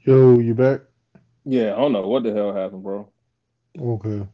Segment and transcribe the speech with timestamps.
[0.00, 0.80] Yo, you back?
[1.44, 3.08] Yeah, I don't know what the hell happened, bro.
[3.80, 4.26] Okay.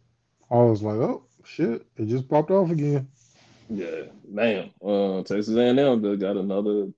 [0.51, 3.09] I was like, oh shit, it just popped off again.
[3.71, 4.03] Yeah,
[4.35, 4.71] damn.
[4.85, 6.89] Uh, Texas A&M they got another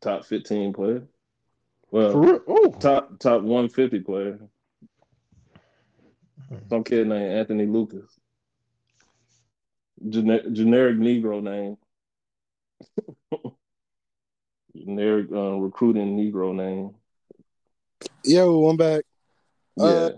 [0.00, 1.06] top fifteen player.
[1.90, 2.42] Well?
[2.48, 4.38] Oh, top top one fifty player.
[6.68, 8.10] Some kid named Anthony Lucas.
[10.04, 11.76] Gener- generic Negro name.
[14.76, 16.94] generic uh, recruiting Negro name.
[18.24, 19.04] Yo, I'm back.
[19.76, 19.84] Yeah.
[19.86, 20.10] Uh,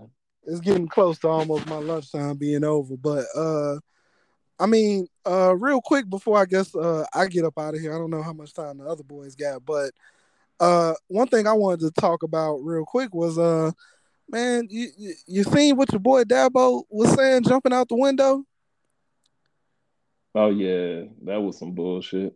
[0.47, 3.79] It's getting close to almost my lunchtime being over, but uh,
[4.59, 7.95] I mean, uh, real quick before I guess uh I get up out of here.
[7.95, 9.91] I don't know how much time the other boys got, but
[10.59, 13.71] uh, one thing I wanted to talk about real quick was uh,
[14.29, 18.43] man, you you, you seen what your boy Dabo was saying jumping out the window?
[20.35, 22.35] oh yeah, that was some bullshit.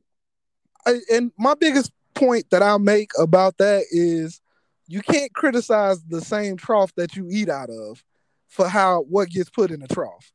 [0.85, 4.41] I, and my biggest point that I'll make about that is
[4.89, 8.03] you can't criticize the same trough that you eat out of
[8.47, 10.33] for how what gets put in the trough.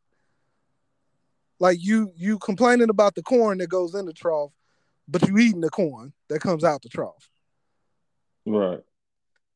[1.59, 4.53] Like you you complaining about the corn that goes in the trough,
[5.09, 7.29] but you eating the corn that comes out the trough.
[8.47, 8.81] Right.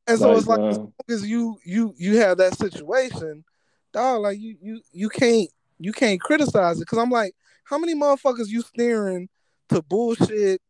[0.08, 3.44] And so Like, it's like uh, as long as you you you have that situation,
[3.92, 7.94] dog, like you you you can't you can't criticize it because I'm like, how many
[7.94, 9.28] motherfuckers you steering
[9.68, 10.60] to bullshit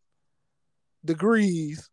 [1.03, 1.89] degrees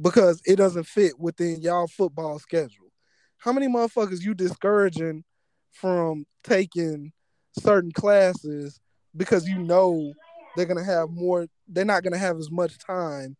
[0.00, 2.92] because it doesn't fit within y'all football schedule?
[3.38, 5.24] How many motherfuckers you discouraging
[5.72, 7.12] from taking
[7.58, 8.80] certain classes
[9.16, 10.12] because you know
[10.56, 13.36] they're gonna have more they're not gonna have as much time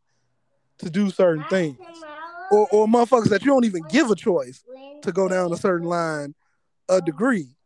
[0.79, 1.79] to do certain things.
[2.51, 4.63] Or or motherfuckers that you don't even give a choice
[5.03, 6.35] to go down a certain line
[6.89, 7.57] a degree.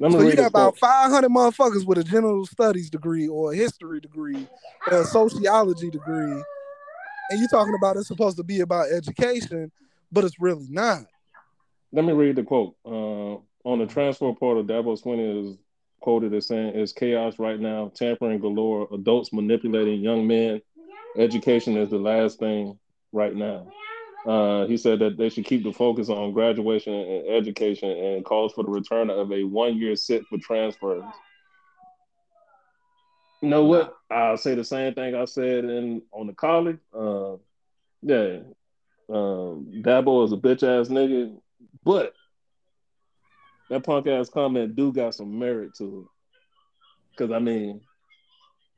[0.00, 4.46] So you got about 500 motherfuckers with a general studies degree or a history degree
[4.90, 6.42] or a sociology degree.
[7.30, 9.70] And you're talking about it's supposed to be about education,
[10.10, 11.04] but it's really not.
[11.92, 12.74] Let me read the quote.
[12.84, 15.58] Uh, on the transfer portal, Dabo Swinney is
[16.00, 20.62] quoted as saying, "It's chaos right now, tampering galore, adults manipulating young men.
[21.16, 22.78] Education is the last thing
[23.12, 23.66] right now."
[24.26, 28.52] Uh, he said that they should keep the focus on graduation and education, and calls
[28.52, 31.04] for the return of a one-year sit for transfers.
[33.42, 33.97] You know what?
[34.10, 36.78] I'll say the same thing I said in on the college.
[36.94, 37.36] Uh,
[38.02, 38.38] yeah,
[39.10, 41.36] um, Dabo is a bitch ass nigga,
[41.84, 42.14] but
[43.68, 47.18] that punk ass comment do got some merit to it.
[47.18, 47.80] Cause I mean,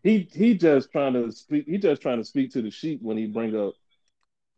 [0.02, 1.66] he he just trying to speak.
[1.66, 3.74] He just trying to speak to the sheep when he bring up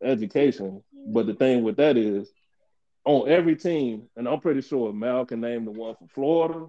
[0.01, 0.81] education.
[1.07, 2.31] But the thing with that is,
[3.05, 6.67] on every team, and I'm pretty sure Mal can name the one for Florida.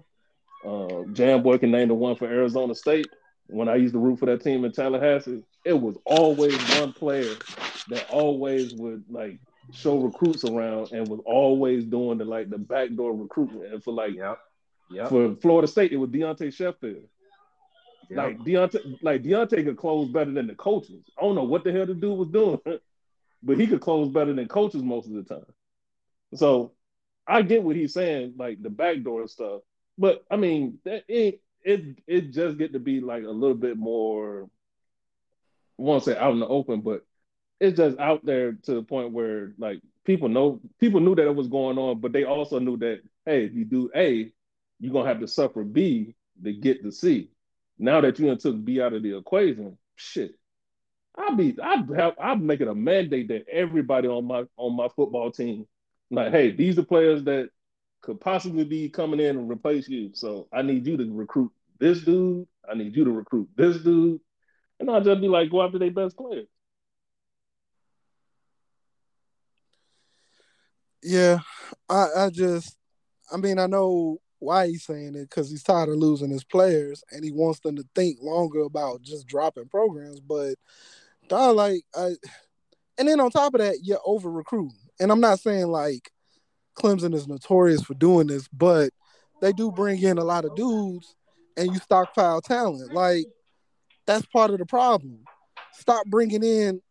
[0.63, 3.07] Uh, Jamboy can name the one for Arizona State.
[3.47, 7.35] When I used to root for that team in Tallahassee, it was always one player
[7.89, 9.39] that always would like
[9.71, 13.73] show recruits around and was always doing the like the backdoor recruitment.
[13.73, 14.39] And for like Yep.
[14.91, 15.09] Yep.
[15.09, 17.03] for Florida State, it was Deontay Sheffield.
[18.09, 18.17] yep.
[18.17, 21.03] Like Deontay, like Deontay could close better than the coaches.
[21.17, 22.59] I don't know what the hell the dude was doing,
[23.43, 25.45] but he could close better than coaches most of the time.
[26.33, 26.73] So
[27.27, 29.61] I get what he's saying, like the backdoor stuff.
[29.97, 33.77] But I mean, that it it it just get to be like a little bit
[33.77, 34.47] more.
[35.77, 37.01] I won't say out in the open, but
[37.59, 41.35] it's just out there to the point where like people know people knew that it
[41.35, 44.31] was going on, but they also knew that hey, if you do A,
[44.79, 47.31] you're gonna have to suffer B to get to C.
[47.79, 50.35] Now that you took B out of the equation, shit.
[51.17, 55.31] I'll be I'd have I'm making a mandate that everybody on my on my football
[55.31, 55.65] team,
[56.11, 57.49] like, hey, these are players that
[58.05, 60.11] could possibly be coming in and replace you.
[60.13, 62.47] So I need you to recruit this dude.
[62.69, 64.19] I need you to recruit this dude.
[64.79, 66.47] And I'll just be like, go after their best players.
[71.01, 71.39] Yeah,
[71.89, 72.77] I, I just,
[73.31, 77.03] I mean, I know why he's saying it because he's tired of losing his players
[77.11, 80.19] and he wants them to think longer about just dropping programs.
[80.19, 80.55] But,
[81.27, 82.11] dog, like, I,
[82.97, 84.77] and then on top of that, you're over recruiting.
[84.99, 86.11] And I'm not saying like
[86.75, 88.91] Clemson is notorious for doing this, but
[89.41, 91.15] they do bring in a lot of dudes
[91.57, 92.93] and you stockpile talent.
[92.93, 93.25] Like,
[94.05, 95.23] that's part of the problem.
[95.73, 96.81] Stop bringing in,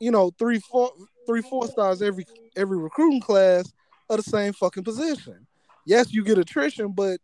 [0.00, 0.92] you know, three, four,
[1.26, 2.26] three, four stars every
[2.56, 3.72] every recruiting class
[4.10, 5.46] of the same fucking position.
[5.86, 7.20] Yes, you get attrition, but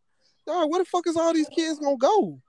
[0.47, 2.41] dog, where the fuck is all these kids gonna go?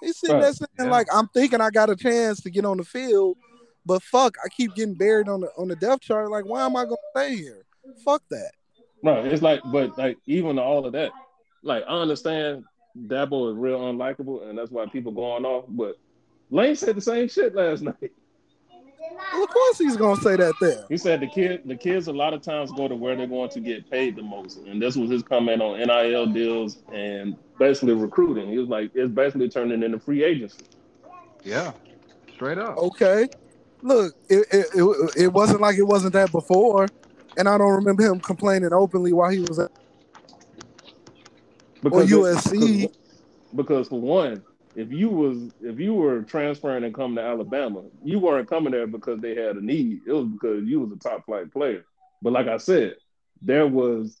[0.00, 0.90] He's sitting there saying Yeah.
[0.90, 3.38] like, I'm thinking I got a chance to get on the field,
[3.86, 6.30] but fuck, I keep getting buried on the on the depth chart.
[6.30, 7.64] Like, why am I gonna stay here?
[8.04, 8.52] Fuck that.
[9.04, 9.26] Right.
[9.26, 11.12] It's like, but like even all of that,
[11.62, 12.64] like I understand
[12.98, 15.66] Dabo is real unlikable, and that's why people going off.
[15.68, 15.98] But
[16.50, 18.12] Lane said the same shit last night.
[19.32, 20.86] Well, of course he's gonna say that there.
[20.88, 23.50] He said the kid, the kids, a lot of times go to where they're going
[23.50, 27.94] to get paid the most, and this was his comment on NIL deals and basically
[27.94, 28.48] recruiting.
[28.48, 30.64] He was like, it's basically turning into free agency.
[31.42, 31.72] Yeah,
[32.32, 32.78] straight up.
[32.78, 33.28] Okay.
[33.82, 36.88] Look, it, it, it, it wasn't like it wasn't that before.
[37.36, 39.70] And I don't remember him complaining openly while he was at
[41.92, 42.82] or USC.
[42.82, 42.96] because,
[43.54, 44.42] because for one,
[44.74, 48.86] if you was if you were transferring and coming to Alabama, you weren't coming there
[48.86, 50.00] because they had a need.
[50.06, 51.84] It was because you was a top flight player.
[52.22, 52.96] But like I said,
[53.42, 54.20] there was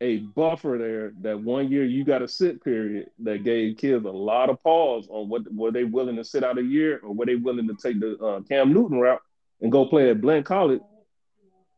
[0.00, 4.10] a buffer there that one year you got a sit period that gave kids a
[4.10, 7.24] lot of pause on what were they willing to sit out a year or were
[7.24, 9.22] they willing to take the uh, Cam Newton route
[9.62, 10.82] and go play at Blinn College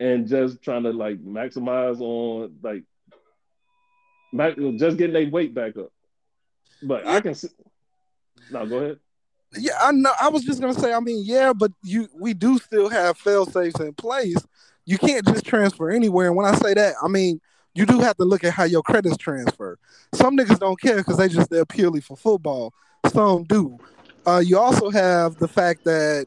[0.01, 2.85] and just trying to like maximize on like
[4.79, 5.91] just getting their weight back up.
[6.83, 7.49] But I can see.
[8.51, 8.99] No, go ahead.
[9.57, 10.13] Yeah, I know.
[10.21, 10.93] I was just gonna say.
[10.93, 14.37] I mean, yeah, but you we do still have fail safes in place.
[14.85, 16.29] You can't just transfer anywhere.
[16.29, 17.41] And when I say that, I mean
[17.79, 19.79] you do have to look at how your credits transfer.
[20.13, 22.75] Some niggas don't care because they just there purely for football.
[23.07, 23.79] Some do.
[24.27, 26.27] Uh, you also have the fact that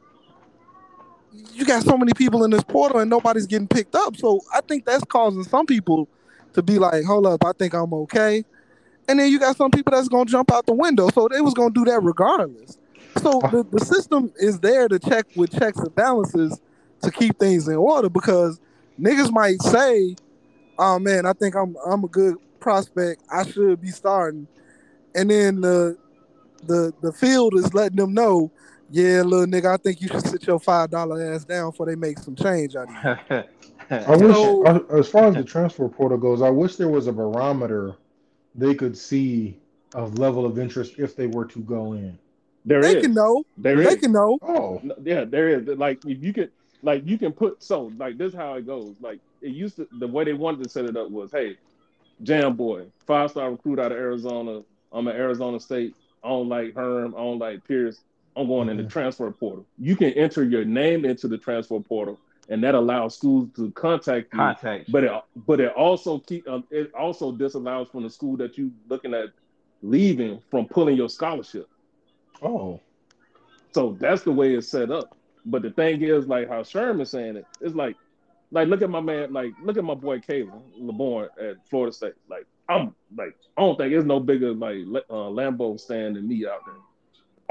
[1.54, 4.18] you got so many people in this portal and nobody's getting picked up.
[4.18, 6.07] So I think that's causing some people
[6.54, 8.44] to be like, "Hold up, I think I'm okay."
[9.07, 11.10] And then you got some people that's gonna jump out the window.
[11.10, 12.78] So they was gonna do that regardless.
[13.22, 13.48] So ah.
[13.48, 16.60] the, the system is there to check with checks and balances
[17.01, 18.60] to keep things in order because
[19.00, 20.16] niggas might say,
[20.77, 23.24] "Oh man, I think I'm I'm a good prospect.
[23.31, 24.48] I should be starting,"
[25.16, 25.98] and then the
[26.63, 28.51] the the field is letting them know,
[28.92, 31.96] "Yeah, little nigga, I think you should sit your five dollar ass down before they
[31.96, 33.44] make some change out of you."
[33.90, 37.08] I wish, So- uh, as far as the transfer portal goes, I wish there was
[37.08, 37.96] a barometer
[38.56, 39.58] they could see
[39.96, 42.18] of level of interest if they were to go in.
[42.64, 43.02] There They is.
[43.04, 43.44] can know.
[43.58, 43.96] There They is.
[43.98, 44.38] can know.
[44.42, 45.68] Oh, Yeah, there is.
[45.78, 46.52] Like if you could,
[46.84, 48.96] like you can put so like this is how it goes.
[49.02, 49.88] Like it used to.
[50.00, 51.58] The way they wanted to set it up was, hey,
[52.24, 54.62] Jam Boy, five star recruit out of Arizona.
[54.94, 55.96] I'm at Arizona State.
[56.24, 57.16] I don't like Herm.
[57.16, 58.00] I don't like Pierce.
[58.36, 59.66] I'm going in the transfer portal.
[59.78, 62.19] You can enter your name into the transfer portal,
[62.50, 64.39] and that allows schools to contact you.
[64.39, 64.92] Contact.
[64.92, 68.72] But it but it also keep um, it also disallows from the school that you
[68.88, 69.30] looking at
[69.81, 71.68] leaving from pulling your scholarship.
[72.42, 72.80] oh,
[73.74, 75.18] So that's the way it's set up.
[75.45, 77.95] But the thing is, like how Sherman's saying it, it's like,
[78.51, 82.13] like look at my man, like look at my boy Khalan Laborn at Florida State.
[82.30, 84.77] Like I'm like I don't think there's no bigger like
[85.10, 86.75] uh, Lambo stand than me out there.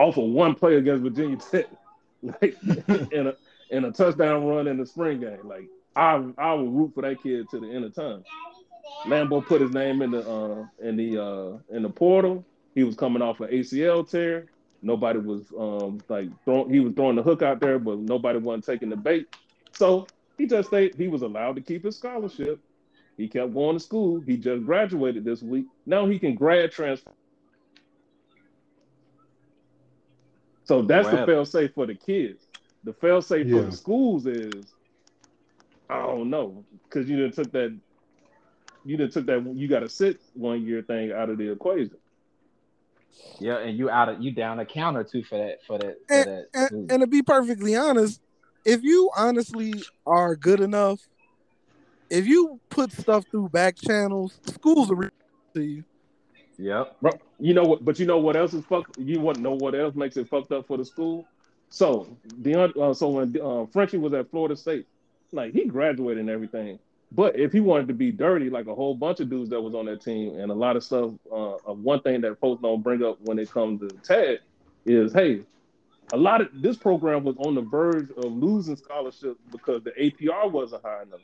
[0.01, 1.67] Off of one play against Virginia Tech,
[2.23, 2.57] like
[3.13, 3.35] in a
[3.71, 5.41] in a touchdown run in the spring game.
[5.45, 8.25] Like I I will root for that kid to the end of time.
[9.07, 12.47] Lambo put his name in the uh in the uh in the portal.
[12.75, 14.47] He was coming off an ACL tear.
[14.83, 18.65] Nobody was um like throwing he was throwing the hook out there, but nobody wasn't
[18.65, 19.27] taking the bait.
[19.75, 20.07] So
[20.39, 22.59] he just stayed, he was allowed to keep his scholarship.
[23.19, 24.23] He kept going to school.
[24.23, 25.67] He just graduated this week.
[25.85, 27.13] Now he can grad transfer.
[30.71, 31.27] So that's the Wow.
[31.27, 32.47] fail safe for the kids.
[32.85, 34.73] The fail safe for the schools is
[35.89, 37.77] I don't know because you didn't took that
[38.85, 41.97] you didn't took that you got to sit one year thing out of the equation.
[43.41, 45.97] Yeah, and you out of you down a count or two for that for that
[46.07, 46.47] for that.
[46.55, 48.21] and, and to be perfectly honest,
[48.65, 49.75] if you honestly
[50.07, 51.01] are good enough,
[52.11, 55.11] if you put stuff through back channels, schools will reach
[55.57, 55.85] to you.
[57.01, 57.85] Bro, you know what?
[57.85, 58.99] But you know what else is fucked?
[58.99, 61.27] You want to know what else makes it fucked up for the school?
[61.71, 62.07] So
[62.43, 64.87] Deon, uh, so when uh, Frenchie was at Florida State,
[65.33, 66.79] like he graduated and everything.
[67.13, 69.75] But if he wanted to be dirty, like a whole bunch of dudes that was
[69.75, 72.83] on that team, and a lot of stuff, uh, uh, one thing that folks don't
[72.83, 74.41] bring up when it comes to Ted
[74.85, 75.43] is, hey,
[76.13, 80.51] a lot of this program was on the verge of losing scholarships because the APR
[80.51, 81.21] wasn't high enough.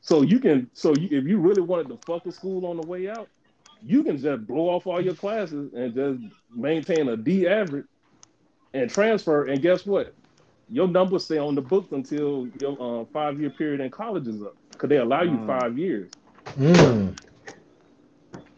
[0.00, 2.86] So you can, so you, if you really wanted to fuck a school on the
[2.86, 3.28] way out,
[3.84, 6.20] you can just blow off all your classes and just
[6.50, 7.86] maintain a D average
[8.74, 9.46] and transfer.
[9.46, 10.14] And guess what?
[10.68, 14.42] Your numbers stay on the books until your uh, five year period in college is
[14.42, 15.46] up because they allow you Mm.
[15.46, 16.12] five years.
[16.58, 17.16] Mm.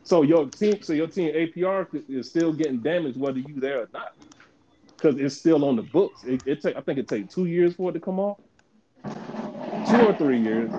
[0.04, 3.88] So your team, so your team APR is still getting damaged whether you there or
[3.92, 4.12] not,
[4.96, 6.24] because it's still on the books.
[6.24, 8.38] It, it take, I think it takes two years for it to come off,
[9.90, 10.70] two or three years.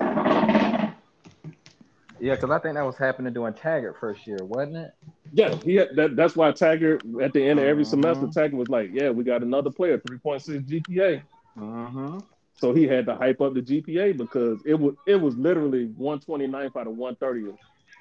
[2.18, 4.90] Yeah, because I think that was happening during Taggart first year, wasn't it?
[5.32, 7.88] Yeah, he had, that, that's why Taggart at the end of every Mhm.
[7.88, 11.22] semester, Taggart was like, "Yeah, we got another player, three point six GPA."
[11.58, 12.20] Mm-hmm.
[12.54, 16.76] So he had to hype up the GPA because it was it was literally 129th
[16.76, 17.54] out of 130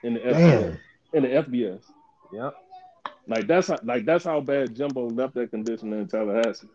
[0.03, 0.77] in the FBS.
[1.13, 1.81] In the FBS,
[2.31, 2.55] Yep.
[3.27, 6.67] like that's how like that's how bad Jimbo left that condition in Tallahassee.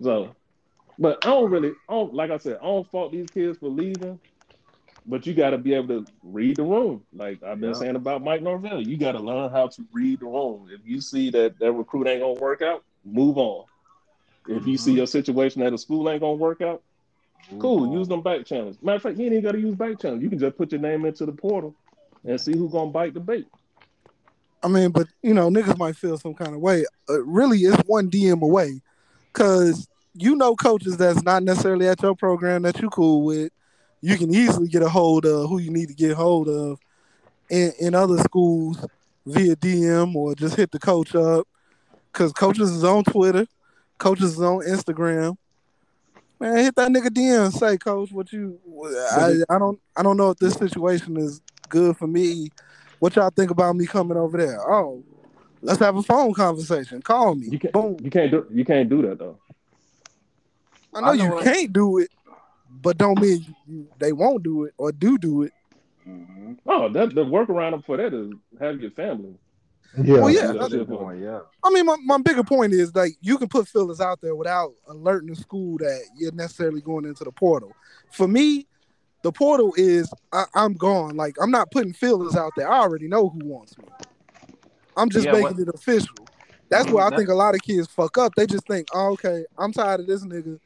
[0.00, 0.34] So
[0.98, 3.68] But I don't really, I don't, like I said, I don't fault these kids for
[3.68, 4.18] leaving.
[5.08, 7.02] But you got to be able to read the room.
[7.14, 7.76] Like I've been Yeah.
[7.76, 10.68] saying about Mike Norvell, you got to learn how to read the room.
[10.70, 13.64] If you see that that recruit ain't gonna work out, move on.
[14.46, 14.96] If you see Mhm.
[14.96, 16.82] your situation at a school ain't gonna work out,
[17.58, 17.90] cool.
[17.90, 18.76] Use them back channels.
[18.82, 20.22] Matter of fact, you ain't even got to use back channels.
[20.22, 21.74] You can just put your name into the portal
[22.24, 23.46] and see who's gonna bite the bait.
[24.62, 26.84] I mean, but you know, niggas might feel some kind of way.
[27.08, 28.82] Uh, really, it's one DM away,
[29.32, 33.52] cause you know coaches that's not necessarily at your program that you cool with.
[34.00, 36.78] You can easily get a hold of who you need to get hold of
[37.50, 38.84] in, in other schools
[39.26, 41.46] via DM or just hit the coach up,
[42.12, 43.46] cause coaches is on Twitter,
[43.98, 45.36] coaches is on Instagram.
[46.40, 48.58] Man, hit that nigga DM and say, Coach, what you?
[49.12, 52.50] I, I don't I don't know if this situation is good for me.
[53.00, 54.60] What y'all think about me coming over there?
[54.72, 55.02] Oh,
[55.62, 57.02] let's have a phone conversation.
[57.02, 57.48] Call me.
[57.50, 57.96] You can't, Boom.
[58.00, 59.38] you can't do, you can't do that though.
[60.94, 62.10] I know, I know you what- can't do it,
[62.82, 65.52] but don't mean you, they won't do it or do do it.
[66.06, 66.58] Mhm.
[66.66, 69.34] Oh, that the workaround for that is have your family.
[69.96, 70.20] Yeah.
[70.20, 71.40] Well, yeah, do that That's a shit good for point, yeah.
[71.64, 74.72] I mean, my, my bigger point is like you can put fillers out there without
[74.86, 77.72] alerting the school that you're necessarily going into the portal.
[78.12, 78.66] For me,
[79.22, 81.16] the portal is I, I'm gone.
[81.16, 82.70] Like I'm not putting fillers out there.
[82.70, 83.84] I already know who wants me.
[84.96, 86.14] I'm just Yeah, making what- it official.
[86.70, 88.34] That's Mhm, where I think a lot of kids fuck up.
[88.34, 90.60] They just think, oh, okay, I'm tired of this nigga.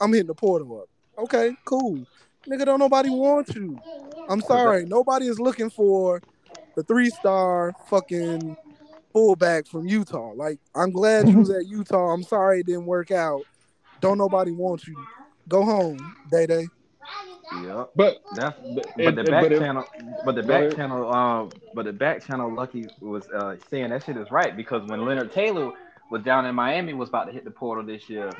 [0.00, 0.88] I'm hitting the portal up.
[1.18, 2.04] Okay, cool.
[2.48, 3.78] Nigga, don't nobody want you.
[4.28, 4.84] I'm sorry.
[4.86, 6.20] Nobody is looking for
[6.74, 8.56] the three star fucking
[9.12, 10.32] fullback from Utah.
[10.34, 12.12] Like, I'm glad you was at Utah.
[12.12, 13.42] I'm sorry it didn't work out.
[14.00, 14.96] Don't nobody want you.
[15.48, 15.98] Go home,
[16.30, 16.66] Day Day.
[17.64, 17.90] Yep.
[17.94, 19.84] But That's But but the it- back but it- channel,
[20.24, 20.76] but the back ahead.
[20.76, 24.88] channel, um, but the back channel, Lucky was uh, saying that shit is right because
[24.88, 25.70] when Leonard Taylor
[26.12, 28.30] was down in Miami, was about to hit the portal this year,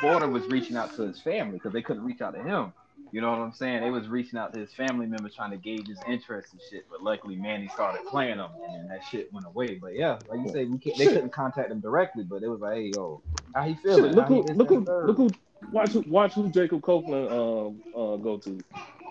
[0.00, 2.72] Florida was reaching out to his family because they couldn't reach out to him.
[3.12, 3.82] You know what I'm saying?
[3.82, 6.84] They was reaching out to his family members trying to gauge his interest and shit.
[6.90, 9.76] But luckily, Manny started playing them, and then that shit went away.
[9.76, 11.14] But yeah, like you say, we can't, they Shit.
[11.14, 13.22] couldn't contact him directly, but it was like, hey, yo,
[13.54, 15.06] how he shit, look who, look who, third?
[15.06, 15.30] look who.
[15.72, 18.62] Watch who, watch who Jacob Copeland um uh, go to.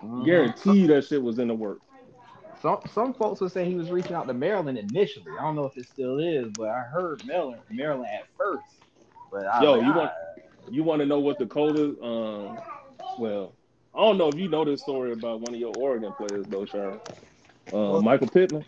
[0.04, 0.26] Mhm.
[0.26, 1.80] Guarantee that shit was in the work.
[2.64, 5.34] Some some folks would say he was reaching out to Maryland initially.
[5.38, 8.64] I don't know if it still is, but I heard Maryland Maryland at first.
[9.34, 10.12] But I Yo, like, you "Ah, want
[10.72, 12.02] you want to know what the coldest?
[12.02, 12.58] Um,
[13.20, 13.58] well,
[13.94, 16.66] I don't know if you know this story about one of your Oregon players though,
[16.66, 17.02] Sharon.
[17.74, 18.66] Uh, Mycah Pittman.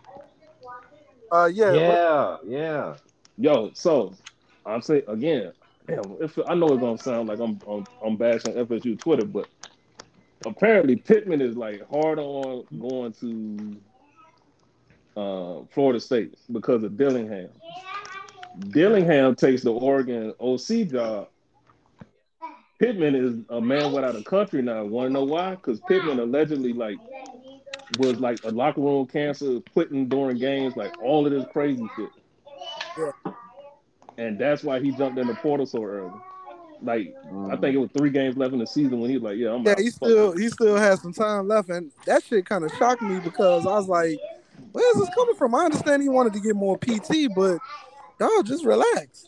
[1.31, 1.73] Uh, yeah.
[1.73, 2.95] yeah, yeah.
[3.37, 4.17] Yo, so
[4.65, 5.53] I'm saying again,
[5.87, 9.47] damn, if I know it's gonna sound like I'm I'm, I'm bashing FSU Twitter, but
[10.45, 13.77] apparently Pittman is like hard on going to
[15.17, 17.49] uh, Florida State because of Dillingham.
[18.69, 21.29] Dillingham takes the Oregon OC job.
[22.79, 24.83] Pittman is a man without a country now.
[24.83, 25.55] Want to know why?
[25.55, 26.97] Because Pittman allegedly like
[27.97, 32.09] was like a locker room cancer, quitting during games, like all of this crazy shit.
[32.97, 33.11] Yeah.
[34.17, 36.11] And that's why he jumped in the portal so early.
[36.81, 37.61] Like I Mm.
[37.61, 39.65] think it was three games left in the season when he was like, "Yeah, I'm
[39.65, 42.71] Yeah, he still it." he still has some time left, and that shit kind of
[42.73, 44.19] shocked me because I was like,
[44.71, 47.59] "Where's this coming from?" I understand he wanted to get more PT, but
[48.19, 49.27] dog, just relax.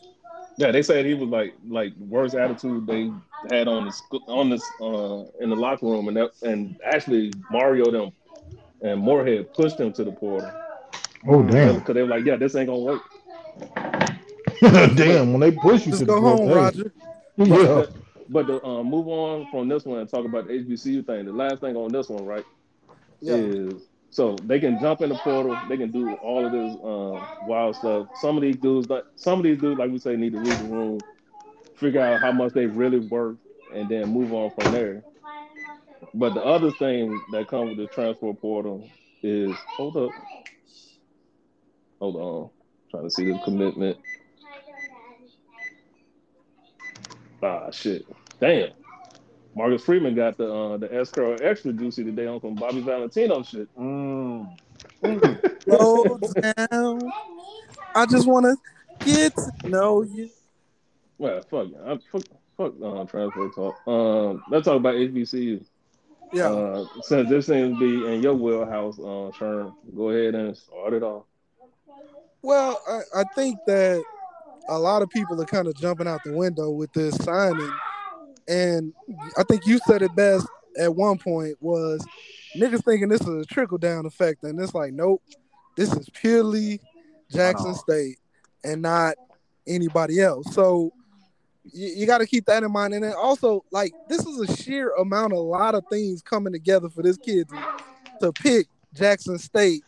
[0.57, 3.11] Yeah, they said he was like like worst attitude they
[3.49, 7.33] had on the sc- on this uh in the locker room, and that and actually
[7.49, 8.11] Mario them
[8.81, 10.51] and Moorhead pushed him to the portal
[11.27, 11.79] Oh damn.
[11.79, 13.01] because they were like, "Yeah, this ain't gonna work."
[14.95, 15.31] damn.
[15.33, 16.93] When they push you Just to go the home, floor, Roger.
[17.37, 17.85] Yeah.
[18.29, 21.33] But to uh, move on from this one and talk about the HBCU thing, the
[21.33, 22.45] last thing on this one, right,
[23.21, 26.75] Yeah, is so they can jump in the portal, they can do all of this
[26.83, 28.07] um, wild stuff.
[28.13, 30.59] Some of these dudes, like some of these dudes, like we say, need to read
[30.59, 31.03] the room,
[31.75, 33.39] figure out how much they really worth,
[33.73, 35.05] and then move on from there.
[36.13, 38.91] But the other thing that comes with the transfer portal
[39.23, 40.11] is hold up,
[41.99, 42.51] hold on,
[42.91, 43.97] trying to see the commitment.
[47.41, 48.05] Ah, shit,
[48.39, 48.71] damn.
[49.55, 53.67] Marcus Freeman got the uh, the escrow extra juicy today on some Bobby Valentino shit.
[53.75, 54.55] Mm.
[55.63, 57.11] slow down.
[57.95, 60.29] I just want to get to know you.
[61.17, 61.77] Well, fuck, it.
[61.83, 62.21] I, fuck,
[62.55, 63.87] fuck uh, transfer talk.
[63.87, 65.63] Um, let's talk about HBCU.
[66.33, 70.55] Yeah, Uh, since this seems to be in your wheelhouse, uh, Sherm, go ahead and
[70.55, 71.23] start it off.
[72.43, 74.03] well, I, I think that
[74.69, 77.71] a lot of people are kind of jumping out the window with this signing,
[78.47, 78.93] and
[79.37, 80.47] I think you said it best
[80.79, 82.05] at one point was
[82.55, 85.21] niggas thinking this is a trickle down effect, and it's like, nope,
[85.75, 86.79] this is purely
[87.31, 87.77] Jackson uh-huh.
[87.79, 88.17] State
[88.63, 89.15] and not
[89.67, 90.53] anybody else.
[90.53, 90.91] So
[91.71, 92.93] you, you got to keep that in mind.
[92.93, 96.53] And then also, like, this is a sheer amount, of a lot of things coming
[96.53, 97.77] together for this kid to,
[98.21, 99.83] to pick Jackson State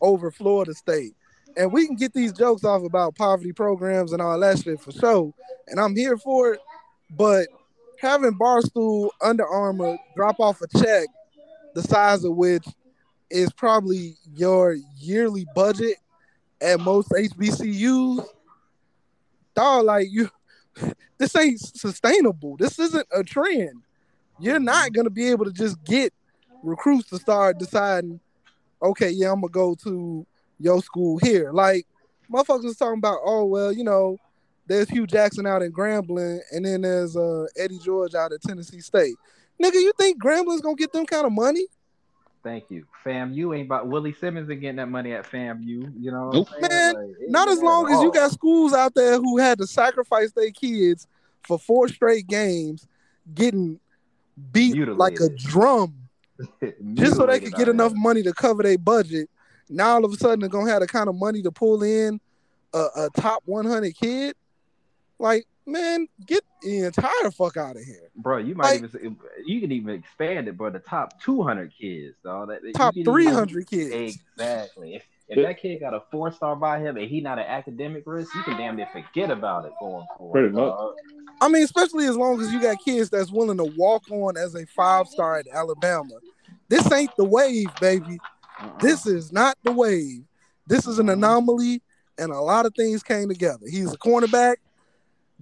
[0.00, 1.14] over Florida State.
[1.58, 4.92] And we can get these jokes off about poverty programs and all that shit for
[4.92, 5.34] sure.
[5.66, 6.60] And I'm here for it.
[7.10, 7.48] But
[8.00, 11.08] having Barstool Under Armour drop off a check
[11.74, 12.64] the size of which
[13.30, 15.96] is probably your yearly budget
[16.60, 18.26] at most HBCUs,
[19.54, 20.30] dog, like you
[21.18, 22.56] this ain't sustainable.
[22.56, 23.82] This isn't a trend.
[24.38, 26.12] You're not gonna be able to just get
[26.62, 28.20] recruits to start deciding,
[28.82, 30.26] okay, yeah, I'm gonna go to
[30.58, 31.52] your school here.
[31.52, 31.86] Like
[32.30, 34.18] motherfuckers was talking about, oh well, you know,
[34.66, 38.80] there's Hue Jackson out in Grambling, and then there's uh Eddie George out at Tennessee
[38.80, 39.16] State.
[39.62, 41.66] Nigga, you think Grambling's gonna get them kind of money?
[42.44, 42.86] Thank you.
[43.04, 45.64] FAMU ain't about Willie Simmons and getting that money at FAMU.
[45.64, 46.48] You you know, what Nope.
[46.54, 46.68] I'm?
[46.68, 50.32] Man, Like, Not as long as you got schools out there who had to sacrifice
[50.32, 51.06] their kids
[51.42, 52.86] for four straight games,
[53.34, 53.80] getting
[54.52, 55.94] beat like a drum
[56.94, 59.28] just so they could get enough money to cover their budget.
[59.70, 62.20] Now all of a sudden they're gonna have the kind of money to pull in
[62.74, 64.34] a, a top 100 kid.
[65.18, 68.08] Like, man, get the entire fuck out of here.
[68.16, 70.70] Bro, you Like- might even say, you can even expand it, bro.
[70.70, 72.48] The top 200 kids, dog.
[72.48, 74.16] That, Top can even- 300 kids.
[74.36, 74.94] Exactly.
[74.94, 78.04] If, if that kid got a four star by him and he not an academic
[78.06, 80.32] risk, you can damn near forget about it going forward.
[80.32, 80.70] Pretty much.
[80.70, 80.94] dog.
[81.40, 84.54] I mean, especially as long as you got kids that's willing to walk on as
[84.54, 86.14] a five star at Alabama.
[86.68, 88.18] This ain't the wave, baby.
[88.60, 88.78] Uh-uh.
[88.80, 90.24] This is not the wave.
[90.66, 91.82] This is an anomaly,
[92.18, 93.66] and a lot of things came together.
[93.68, 94.56] He's a cornerback.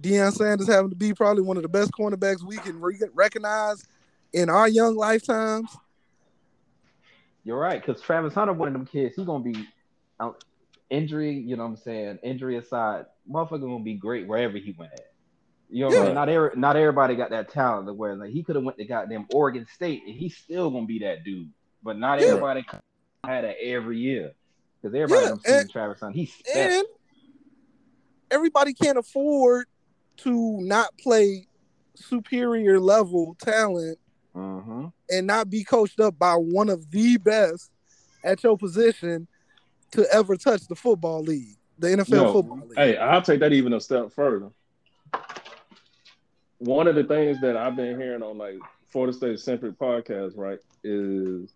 [0.01, 3.83] Deion Sanders having to be probably one of the best cornerbacks we can re- recognize
[4.33, 5.75] in our young lifetimes.
[7.43, 9.67] You're right, because Travis Hunter, one of them kids, he gonna be
[10.19, 10.31] uh,
[10.89, 11.31] injury.
[11.33, 12.19] You know what I'm saying?
[12.23, 15.11] Injury aside, motherfucker gonna be great wherever he went at.
[15.69, 16.03] You know, Yeah.
[16.03, 16.15] saying?
[16.15, 19.27] not every, not everybody got that talent where like he could have went to goddamn
[19.33, 21.49] Oregon State and he's still gonna be that dude.
[21.83, 22.27] But not Yeah.
[22.27, 22.63] everybody
[23.23, 24.33] had that every year
[24.81, 26.17] because everybody Yeah, seen and- Travis Hunter.
[26.17, 26.33] He's.
[26.55, 26.85] And
[28.31, 29.67] everybody can't afford
[30.17, 31.47] to not play
[31.95, 33.99] superior level talent
[34.35, 34.85] Mm-hmm.
[35.09, 37.71] and not be coached up by one of the best
[38.23, 39.27] at your position
[39.93, 42.77] to ever touch the football league, the NFL football league.
[42.77, 44.51] Hey, I'll take that even a step further.
[46.59, 48.59] One of the things that I've been hearing on like
[48.91, 51.51] Florida State centric podcast, right, is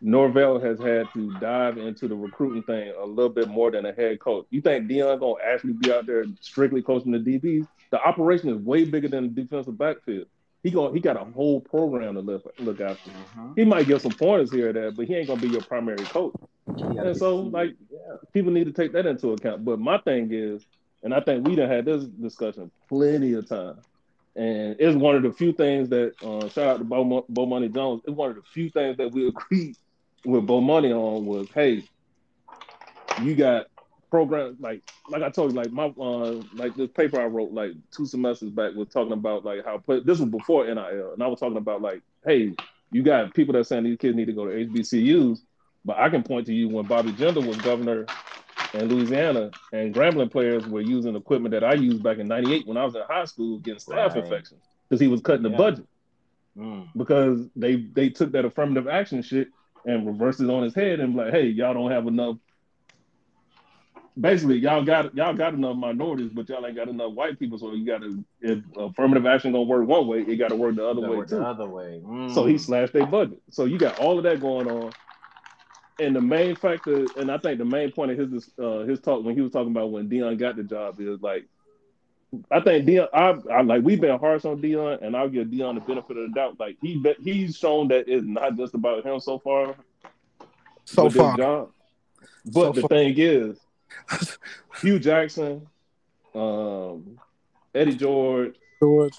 [0.00, 3.92] Norvell has had to dive into the recruiting thing a little bit more than a
[3.92, 4.46] head coach.
[4.50, 7.66] You think Deion gonna actually be out there strictly coaching the DBs?
[7.90, 10.26] The operation is way bigger than the defensive backfield.
[10.62, 13.10] He going he got a whole program to look look after.
[13.10, 13.52] Mm-hmm.
[13.56, 16.04] He might get some pointers here or there, but he ain't gonna be your primary
[16.04, 16.34] coach.
[16.66, 19.64] And so, like, yeah, people need to take that into account.
[19.64, 20.66] But my thing is,
[21.02, 23.76] and I think we done had this discussion plenty of time,
[24.34, 27.46] and it's one of the few things that uh, shout out to Bo, Mo- Bo
[27.46, 28.02] Money Jones.
[28.04, 29.76] It's one of the few things that we agreed
[30.24, 31.82] with Bo Money on was, hey,
[33.22, 33.66] you got
[34.10, 37.72] programs like like I told you, like my uh, like this paper I wrote like
[37.90, 41.40] two semesters back was talking about like how this was before NIL, and I was
[41.40, 42.52] talking about like, hey,
[42.90, 45.38] you got people that saying these kids need to go to HBCUs.
[45.84, 48.06] But I can point to you when Bobby Jindal was governor
[48.74, 52.76] in Louisiana and Grambling players were using equipment that I used back in 98 when
[52.76, 54.24] I was in high school getting staph Right.
[54.24, 55.86] infections because he was cutting the budget
[56.58, 56.88] Mm.
[56.96, 59.48] because they they took that affirmative action shit
[59.86, 62.36] and reversed it on his head and like, hey, y'all don't have enough.
[64.18, 67.58] Basically, y'all got y'all got enough minorities, but y'all ain't got enough white people.
[67.58, 70.74] So you got to if affirmative action gonna work one way, it got to work
[70.74, 71.36] the other way too.
[71.36, 72.02] the other way.
[72.04, 72.34] Mm.
[72.34, 73.40] So he slashed their budget.
[73.50, 74.92] So you got all of that going on.
[75.98, 79.24] And the main factor, and I think the main point of his uh, his talk
[79.24, 81.46] when he was talking about when Deion got the job is like,
[82.50, 85.74] I think Deion, I, I like we've been harsh on Deion, and I'll give Deion
[85.74, 86.58] the benefit of the doubt.
[86.60, 89.74] Like he he's shown that it's not just about him so far
[90.86, 91.36] so far.
[91.36, 91.70] job.
[92.44, 92.88] But So the far.
[92.88, 93.58] thing is,
[94.80, 95.66] Hue Jackson,
[96.34, 97.18] um,
[97.74, 99.14] Eddie George, George.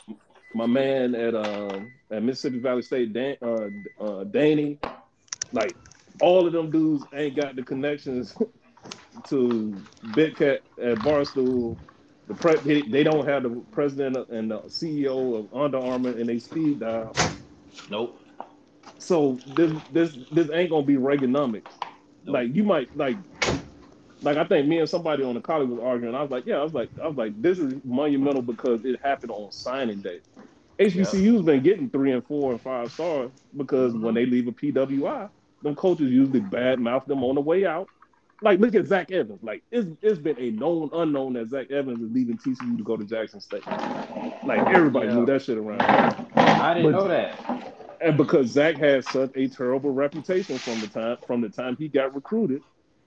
[0.53, 3.69] my man at um at Mississippi Valley State, Dan, uh,
[4.03, 4.79] uh, Danny,
[5.51, 5.75] like
[6.21, 8.35] all of them dudes ain't got the connections
[9.27, 9.75] to
[10.15, 11.77] Big Cat at Barstool.
[12.27, 16.27] The pre- they, they don't have the president and the CEO of Under Armour and
[16.27, 17.15] they speed dial.
[17.89, 18.21] Nope.
[18.99, 21.71] So this this this ain't gonna be Reaganomics.
[22.25, 22.33] Nope.
[22.33, 23.17] Like you might like
[24.21, 26.15] like I think me and somebody on the college was arguing.
[26.15, 28.99] I was like, yeah, I was like, I was like, this is monumental because it
[29.01, 30.19] happened on signing day.
[30.79, 34.15] HBCU's been getting three and four and five stars because when mm-hmm.
[34.15, 35.29] they leave a PWI,
[35.63, 37.87] them coaches usually bad mouth them on the way out,
[38.41, 39.41] like look at Zach Evans.
[39.43, 42.95] Like it's it's been a known unknown that Zach Evans is leaving TCU to go
[42.97, 43.65] to Jackson State.
[43.67, 45.15] Like everybody Yeah.
[45.15, 45.81] knew that shit around.
[45.81, 47.73] I didn't But- know that.
[47.99, 51.87] And because Zach had such a terrible reputation from the time from the time he
[51.87, 52.61] got recruited,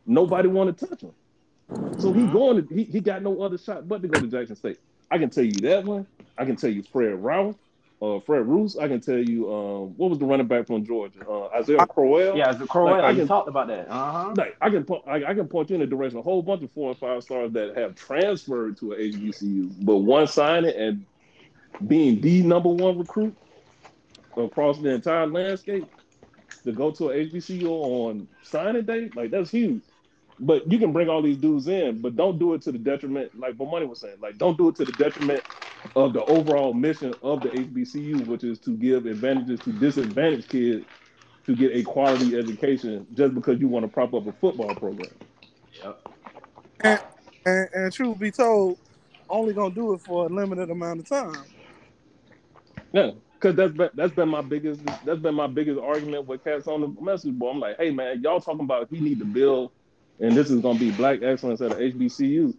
[0.04, 1.12] nobody wanted to touch him.
[2.00, 4.56] So he going to he, he got no other shot but to go to Jackson
[4.56, 4.78] State.
[5.10, 6.06] I can tell you that one.
[6.36, 7.54] I can tell you Fred Rouse,
[8.02, 8.76] uh, Fred Roos.
[8.78, 12.36] I can tell you um, what was the running back from Georgia, uh, Isaiah Crowell.
[12.36, 13.88] Yeah, a Crowell, Like, I you can- talked about that.
[13.90, 14.34] Uh huh.
[14.36, 16.42] Like I can po- I, I can point you in the direction of a whole
[16.42, 20.74] bunch of four and five stars that have transferred to a HBCU, but one signing
[20.74, 21.04] and
[21.86, 23.34] being the number one recruit
[24.36, 25.86] across the entire landscape
[26.64, 29.82] to go to a HBCU on signing day, like that's huge.
[30.40, 33.38] But you can bring all these dudes in, but don't do it to the detriment,
[33.38, 34.16] like what Money was saying.
[34.20, 35.42] Like, don't do it to the detriment
[35.94, 40.86] of the overall mission of the HBCU, which is to give advantages to disadvantaged kids
[41.46, 45.10] to get a quality education just because you want to prop up a football program.
[45.82, 46.08] Yep.
[47.44, 48.78] And, and truth be told,
[49.28, 51.44] only gonna do it for a limited amount of time.
[52.92, 56.66] Yeah, because that's been that's been my biggest that's been my biggest argument with cats
[56.66, 57.54] on the message board.
[57.54, 59.70] I'm like, hey man, y'all talking about he need to build,
[60.20, 62.54] and this is gonna be black excellence at a HBCU.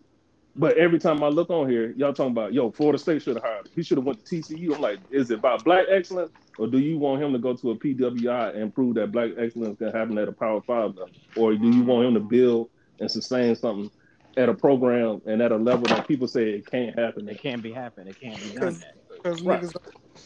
[0.56, 3.44] But every time I look on here, y'all talking about yo, Florida State should have
[3.44, 3.68] hired.
[3.68, 3.72] him.
[3.76, 4.76] He should have went to TCU.
[4.76, 7.72] I'm like, is it about black excellence, or do you want him to go to
[7.72, 11.56] a PWI and prove that black excellence can happen at a Power Five level, or
[11.56, 12.70] do you want him to build
[13.00, 13.92] and sustain something
[14.38, 17.30] at a program and at a level that people say it can't happen?
[17.30, 18.10] It can't be happening.
[18.10, 18.84] It can't be done.
[19.24, 19.64] Because Right.
[19.64, 19.74] niggas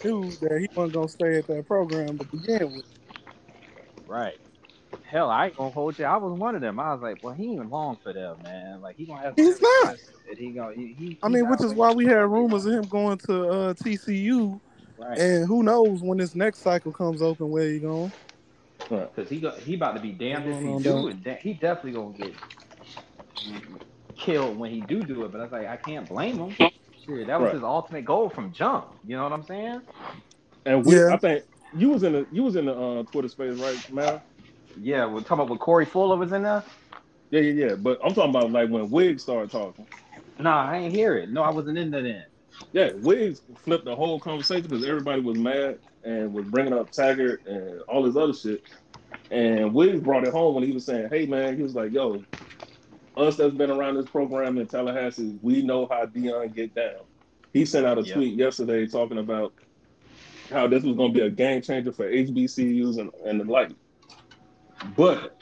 [0.04, 2.86] knew that he wasn't gonna stay at that program to begin with.
[4.08, 4.36] Right.
[5.16, 6.04] Hell, I ain't gonna hold you.
[6.04, 6.78] I was one of them.
[6.78, 8.82] I was like, well, he ain't long for them, man.
[8.82, 9.34] Like he gonna have.
[9.38, 9.96] He's not.
[10.30, 10.76] And he gonna.
[10.76, 13.50] He, he, I he mean, which is why we had rumors of him going to
[13.50, 14.60] uh, TCU,
[14.98, 15.18] Right.
[15.18, 18.12] and who knows when this next cycle comes open where he going.
[18.90, 21.24] Because he got he about to be damned if he do it.
[21.24, 22.34] Da- He definitely gonna get
[24.18, 25.32] killed when he do do it.
[25.32, 26.58] But I was like, I can't blame him.
[27.06, 27.54] Shit, that was Right.
[27.54, 28.88] his ultimate goal from jump.
[29.06, 29.82] You know what I'm saying?
[30.66, 31.14] And we, Yeah.
[31.14, 31.46] I think
[31.78, 34.22] you was in the you was in the uh, Twitter space, right, Mal?
[34.80, 36.64] Yeah, we're talking about when Corey Fuller was in there.
[37.32, 37.76] Yeah, yeah, yeah.
[37.76, 39.88] But I'm talking about like when Wiggs started talking.
[40.40, 41.30] Nah, I ain't hear it.
[41.30, 42.26] No, I wasn't in there then.
[42.74, 47.42] Yeah, Wiggs flipped the whole conversation because everybody was mad and was bringing up Taggart
[47.46, 48.62] and all this other shit.
[49.32, 52.26] And Wiggs brought it home when he was saying, "Hey, man," he was like, "Yo,
[53.18, 57.02] us that's been around this program in Tallahassee, we know how Deion get down."
[57.54, 58.14] He sent out a Yeah.
[58.16, 59.54] tweet yesterday talking about
[60.52, 63.72] how this was going to be a game changer for HBCUs and, and the like.
[64.98, 65.38] But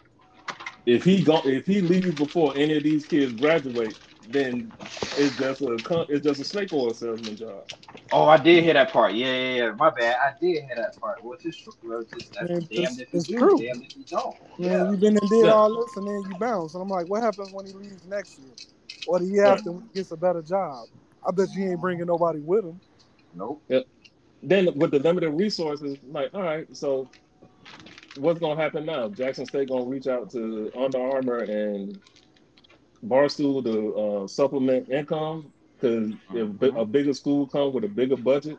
[0.85, 3.97] if he go, if he leaves before any of these kids graduate,
[4.29, 4.71] then
[5.17, 5.75] it's just a
[6.09, 7.65] it's just a snake oil salesman job.
[8.11, 9.13] Oh, I did hear that part.
[9.13, 9.71] Yeah, yeah, yeah.
[9.71, 10.15] My bad.
[10.23, 11.23] I did hear that part.
[11.23, 11.73] Which is true.
[11.83, 13.57] Well, it's just, that's Yeah, damned it's- if you it's do, true.
[13.57, 14.35] damned if you don't.
[14.59, 14.91] Man, Yeah.
[14.91, 16.73] you've been and did all this, and then you bounce.
[16.75, 18.53] And I'm like, what happens when he leaves next year,
[19.07, 19.53] or the year Yeah.
[19.53, 20.87] after when he gets a better job?
[21.27, 22.79] I bet you ain't bringing nobody with him.
[23.33, 23.63] Nope.
[23.69, 23.85] Yep.
[24.43, 27.09] Then with the limited resources, like, all right, so
[28.17, 29.09] what's gonna happen now?
[29.09, 31.99] Jackson State gonna reach out to Under Armour and
[33.05, 38.17] Barstool to uh, supplement income because if bi- a bigger school comes with a bigger
[38.17, 38.57] budget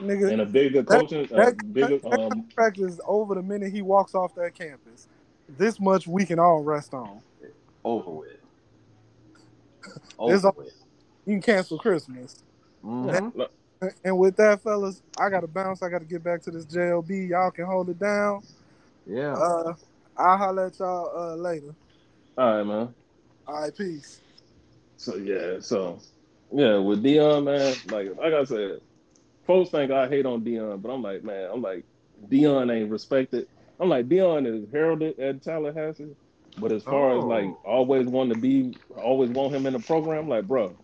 [0.00, 3.42] Nigga, and a bigger That- coaching, a that- bigger that um, contract is over the
[3.42, 5.08] minute he walks off that campus.
[5.48, 7.20] This much we can all rest on.
[7.84, 8.28] Over with.
[10.18, 10.74] Over all- with.
[11.26, 12.44] You can cancel Christmas.
[12.84, 13.48] Mhm.
[14.04, 15.82] And with that, fellas, I gotta bounce.
[15.82, 17.28] I gotta get back to this JLB.
[17.30, 18.42] Y'all can hold it down.
[19.06, 19.32] Yeah.
[19.34, 19.74] Uh,
[20.16, 21.74] I'll holler at y'all uh, later.
[22.38, 22.94] all right, man.
[23.46, 24.20] All right, peace.
[24.96, 26.00] So yeah, so
[26.52, 28.80] yeah, with Deion, man, like like I said,
[29.46, 31.84] folks think I hate on Deion, but I'm like, man, I'm like
[32.28, 33.46] Deion ain't respected.
[33.78, 36.16] I'm like Deion is heralded at Tallahassee,
[36.58, 37.28] but as far as Oh.
[37.28, 40.74] like always want to be, always want him in the program, like bro.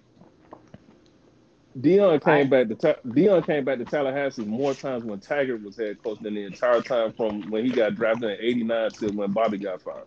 [1.78, 5.78] Deion came back to Ta- Deion came back to Tallahassee more times when Taggart was
[5.78, 9.32] head coach than the entire time from when he got drafted in '89 to when
[9.32, 10.04] Bobby got fired.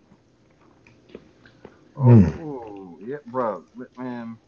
[1.97, 2.39] Mm.
[2.39, 3.65] Ooh, yeah, bro,
[3.97, 4.39] man,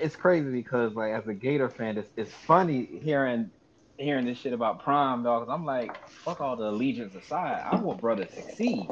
[0.00, 3.52] it's crazy because like as a Gator fan, it's, it's funny hearing
[3.98, 5.46] hearing this shit about Prime dog.
[5.46, 8.88] 'cause I'm like, fuck all the allegiance aside, I want brother to succeed.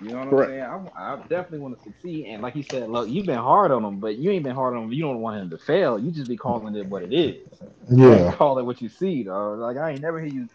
[0.00, 0.52] You know what Correct.
[0.52, 0.90] I'm saying?
[0.96, 2.26] I, I definitely want to succeed.
[2.26, 4.76] And like you said, look, you've been hard on him, but you ain't been hard
[4.76, 4.92] on him.
[4.92, 5.98] You don't want him to fail.
[5.98, 7.48] You just be calling it what it is.
[7.90, 8.32] Yeah.
[8.32, 9.58] Call it what you see, dog.
[9.58, 10.48] Like I ain't never hear you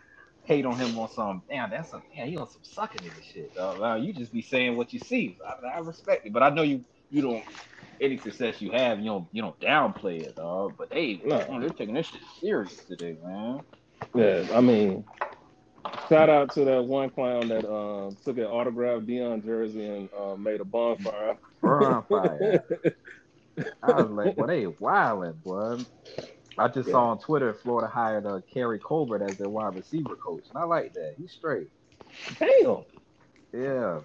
[0.43, 3.53] hate on him on some damn that's some damn he on some sucking nigga shit,
[3.55, 4.03] dog.
[4.03, 5.37] You just be saying what you see.
[5.45, 7.43] I, I respect it, but I know you you don't
[8.01, 10.75] any success you have, you don't you don't downplay it, dog.
[10.77, 13.61] But hey, man, they're taking this shit serious today, man.
[14.15, 15.05] Yeah, I mean,
[16.09, 20.35] Shout out to that one clown that um, took an autographed Deion jersey and uh,
[20.35, 21.37] made a bonfire.
[21.61, 22.63] Bonfire.
[23.83, 25.77] I was like, well, they wilding, boy.
[26.57, 30.43] I just saw on Twitter Florida hired uh, Keary Colbert as their wide receiver coach,
[30.53, 31.15] and I like that.
[31.17, 31.67] He's straight.
[32.39, 32.83] Damn.
[33.53, 34.01] Yeah,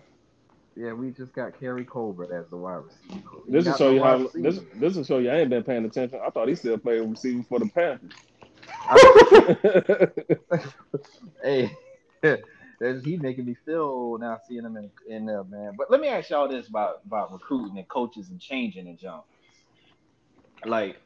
[0.77, 0.93] yeah.
[0.93, 3.29] We just got Keary Colbert as the wide receiver.
[3.47, 5.85] He This will show you how this this will show you I ain't been paying
[5.85, 6.21] attention.
[6.25, 8.13] I thought he still played receiver for the Panthers.
[11.43, 11.71] hey,
[12.23, 15.75] there's- he making me feel now seeing him in, in there, man.
[15.77, 19.25] But let me ask y'all this about about recruiting and coaches and changing and jump.
[20.65, 20.97] Like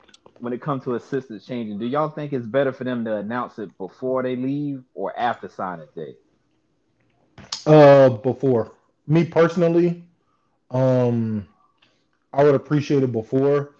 [0.40, 3.58] when it comes to assistants changing, do y'all think it's better for them to announce
[3.58, 6.14] it before they leave or after signing day?
[7.66, 8.72] Uh, before
[9.06, 10.04] me personally,
[10.70, 11.46] um,
[12.32, 13.76] I would appreciate it before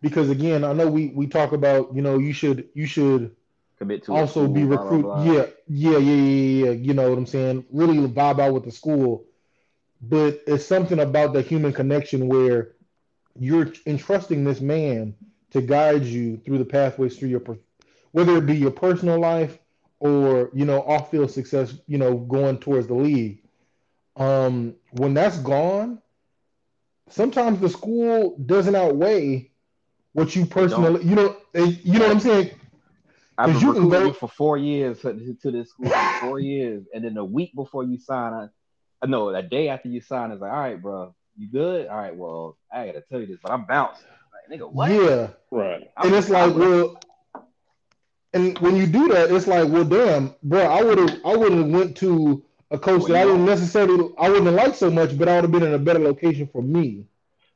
[0.00, 3.34] because again, I know we we talk about you know you should you should
[3.78, 5.02] Commit to also school, be blah, blah, recruit.
[5.02, 5.24] blah.
[5.24, 6.70] Yeah, yeah, yeah, yeah, yeah.
[6.72, 7.64] You know what I'm saying?
[7.70, 9.24] Really vibe out with the school,
[10.02, 12.72] but it's something about the human connection where
[13.38, 15.14] you're entrusting this man
[15.52, 17.42] to guide you through the pathways through your,
[18.10, 19.58] whether it be your personal life
[20.00, 21.74] or you know off-field success.
[21.86, 23.42] You know, going towards the league.
[24.16, 26.02] Um, when that's gone,
[27.08, 29.52] sometimes the school doesn't outweigh
[30.14, 31.04] what you personally.
[31.04, 32.57] You know, you know what I'm saying?
[33.40, 35.88] I've 'Cause been you can recruiting go- you for four years to, to this school
[35.88, 38.48] for four years, and then a week before you sign, I,
[39.00, 41.86] I know a day after you sign, it's like, all right, bro, you good?
[41.86, 44.06] All right, well, I gotta tell you this, but I'm bouncing.
[44.50, 44.90] Like, nigga, what?
[44.90, 45.28] Yeah.
[45.52, 45.88] right.
[45.96, 47.00] I'm- and it's like, I'm- well,
[48.34, 51.62] and when you do that, it's like, well, damn, bro, I would have, I wouldn't
[51.62, 53.52] have went to a coach Well, that I you didn't know.
[53.52, 56.00] necessarily, I wouldn't have liked so much, but I would have been in a better
[56.00, 57.06] location for me.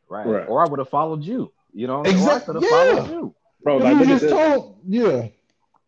[0.09, 0.27] right.
[0.27, 0.49] Right.
[0.49, 1.53] Or I would have followed you.
[1.75, 2.95] You know, Exact- or I could have yeah.
[2.97, 3.35] followed you.
[3.65, 4.31] Bro, like you just this.
[4.33, 5.29] told, yeah,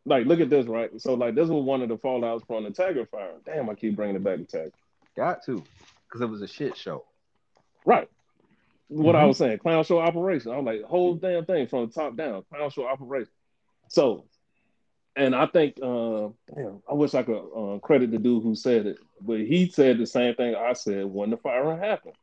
[0.07, 0.91] Like look at this, right?
[1.01, 3.35] So like this was one of the fallouts from the Tiger fire.
[3.47, 4.73] Damn, I keep bringing it back to Tiger.
[5.17, 5.63] Got to,
[6.07, 7.05] because it was a shit show.
[7.87, 8.09] Right.
[8.89, 9.29] What I Mhm.
[9.29, 10.53] was saying, clown show operation.
[10.53, 13.33] I was like, whole damn thing from the top down, clown show operation.
[13.89, 14.25] So,
[15.17, 18.87] and I think, uh, damn, I wish I could uh, credit the dude who said
[18.87, 22.17] it, but he said the same thing I said when the firing happened.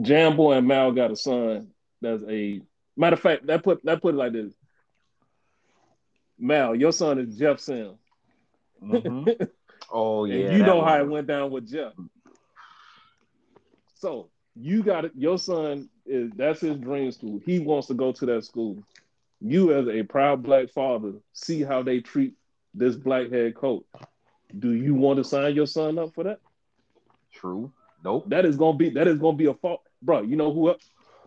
[0.00, 1.68] Jambo and Mal got a son
[2.00, 2.60] that's a
[2.96, 3.46] matter of fact.
[3.46, 4.52] That put that put it like this.
[6.38, 7.98] Mal, your son is Jeff Sims.
[8.82, 9.48] Mhm.
[9.92, 11.92] oh yeah, you know was- how it went down with Jeff.
[13.94, 15.12] So you got it.
[15.14, 17.40] Your son is that's his dream school.
[17.44, 18.82] He wants to go to that school.
[19.40, 22.34] You, as a proud black father, see how they treat
[22.74, 23.84] this black head coach.
[24.58, 26.38] Do you want to sign your son up for that?
[27.32, 27.72] True.
[28.04, 28.28] Nope.
[28.28, 30.22] That is gonna be that is gonna be a fault, bro.
[30.22, 30.82] You know who else?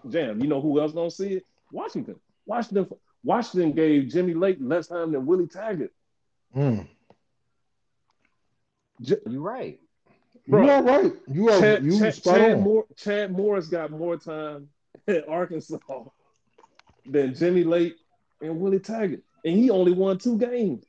[0.09, 0.41] Jam.
[0.41, 1.43] You know who else gonna see it?
[1.71, 2.15] Washington.
[2.45, 2.87] Washington.
[3.25, 5.91] Washington gave Jimmy Lake less time than Willie Taggart.
[6.55, 6.87] Mm.
[8.99, 9.79] You're right.
[10.47, 11.13] Bro, you are right.
[11.27, 12.61] You are Chad, you Chad, spot Chad, on.
[12.61, 14.69] Moore, Chad Morris got more time
[15.07, 15.79] at Arkansas
[17.05, 17.95] than Jimmy Lake
[18.41, 20.85] and Willie Taggart, and he only won two games.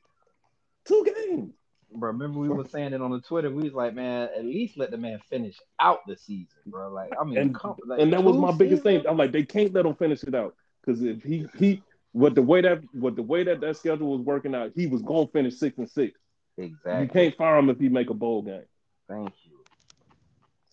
[0.85, 1.53] Two games,
[1.91, 3.49] Bro, remember we were saying it on the Twitter.
[3.49, 6.91] We was like, man, at least let the man finish out the season, bro.
[6.91, 9.03] Like, I mean, and like, and that was two my biggest thing.
[9.09, 10.53] I'm like, they can't let him finish it out
[10.85, 11.81] because if he he
[12.17, 15.03] with the way that with the way that that schedule was working out, he was
[15.03, 16.19] gonna finish six and six.
[16.57, 17.03] Exactly.
[17.03, 18.63] You can't fire him if he make a bowl game.
[19.07, 19.51] Thank you.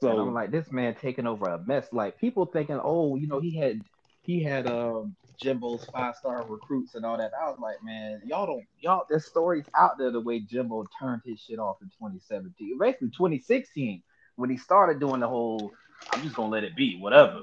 [0.01, 1.87] So and I'm like, this man taking over a mess.
[1.93, 3.83] Like people thinking, oh, you know, he had
[4.23, 7.33] he had um Jimbo's five star recruits and all that.
[7.39, 11.21] I was like, man, y'all don't y'all there's stories out there the way Jimbo turned
[11.27, 12.79] his shit off in 2017.
[12.81, 14.03] Basically 2016
[14.37, 15.73] when he started doing the whole
[16.13, 17.41] I'm just gonna let it be, whatever.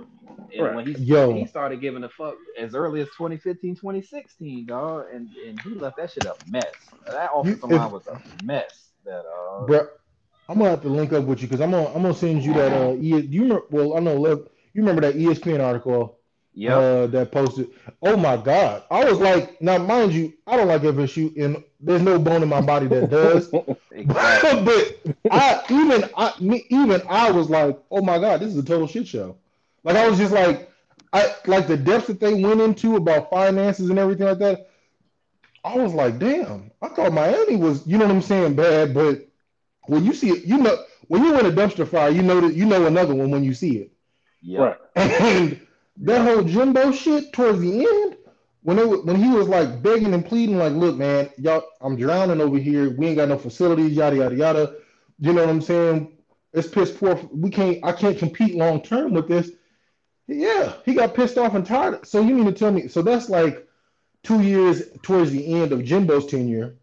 [0.55, 0.75] And Right.
[0.75, 1.33] when he Yo.
[1.33, 5.97] he started giving a fuck as early as 2015, 2016, dog, and, and he left
[5.97, 6.73] that shit a mess.
[7.09, 8.91] That offensive line was a mess.
[9.05, 9.87] That uh Bro,
[10.49, 12.53] I'm gonna have to link up with you because I'm gonna I'm gonna send you
[12.53, 12.73] that.
[12.73, 13.65] Uh, e- you remember?
[13.71, 14.25] Well, I know.
[14.73, 16.20] You remember that ESPN article
[16.53, 16.77] yeah.
[16.77, 17.69] uh, that posted?
[18.01, 18.83] Oh my God!
[18.91, 22.49] I was like, now mind you, I don't like FSU, and there's no bone in
[22.49, 23.51] my body that does.
[23.91, 24.63] exactly.
[24.63, 28.63] but I even I me, even I was like, oh my God, this is a
[28.63, 29.37] total shit show.
[29.83, 30.69] Like I was just like,
[31.13, 34.69] I like the depths that they went into about finances and everything like that.
[35.63, 39.27] I was like, damn, I thought Miami was, you know what I'm saying, bad, but
[39.85, 40.75] when you see it, you know,
[41.07, 43.53] when you win a dumpster fire, you know that you know another one when you
[43.53, 43.91] see it.
[44.41, 44.59] Yeah.
[44.59, 44.77] right.
[44.95, 45.61] And
[45.97, 48.17] that whole Jimbo shit towards the end,
[48.63, 52.58] when when he was like begging and pleading, like, look, man, y'all, I'm drowning over
[52.58, 52.95] here.
[52.95, 54.75] We ain't got no facilities, yada yada yada.
[55.19, 56.17] You know what I'm saying?
[56.54, 57.15] It's piss poor.
[57.34, 57.84] We can't.
[57.84, 59.51] I can't compete long term with this.
[60.27, 62.06] Yeah, he got pissed off and tired.
[62.08, 62.88] So you mean to tell me?
[62.88, 63.67] So that's like
[64.23, 66.75] two years towards the end of Jimbo's tenure,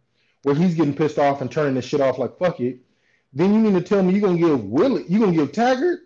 [0.42, 2.81] where he's getting pissed off and turning this shit off like fuck it.
[3.33, 6.01] Then you mean to tell me you're gonna give Willie, You're gonna give Taggart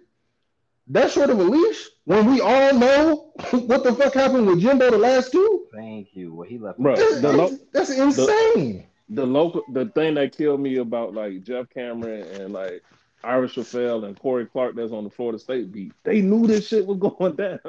[0.88, 4.90] that short of a leash when we all know what the fuck happened with Jimbo
[4.90, 5.66] the last two?
[5.75, 6.35] Thank you.
[6.35, 6.79] Well, he left.
[6.79, 8.87] Bro, That's, the, lo- that's insane.
[9.09, 12.83] the local the thing that killed me about like Jeff Cameron and like
[13.25, 16.87] Ira Schoffel and Corey Clark that's on the Florida State beat, they knew this shit
[16.87, 17.61] was going down.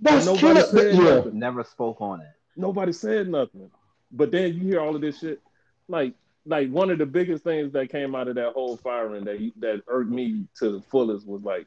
[0.00, 0.62] That's nobody killer.
[0.66, 1.14] said Yeah.
[1.16, 1.38] nothing.
[1.38, 2.28] Never spoke on it.
[2.56, 3.70] Nobody said nothing.
[4.12, 5.40] But then you hear all of this shit.
[5.88, 6.14] Like
[6.46, 9.82] like one of the biggest things that came out of that whole firing that that
[9.88, 11.66] irked me to the fullest was like,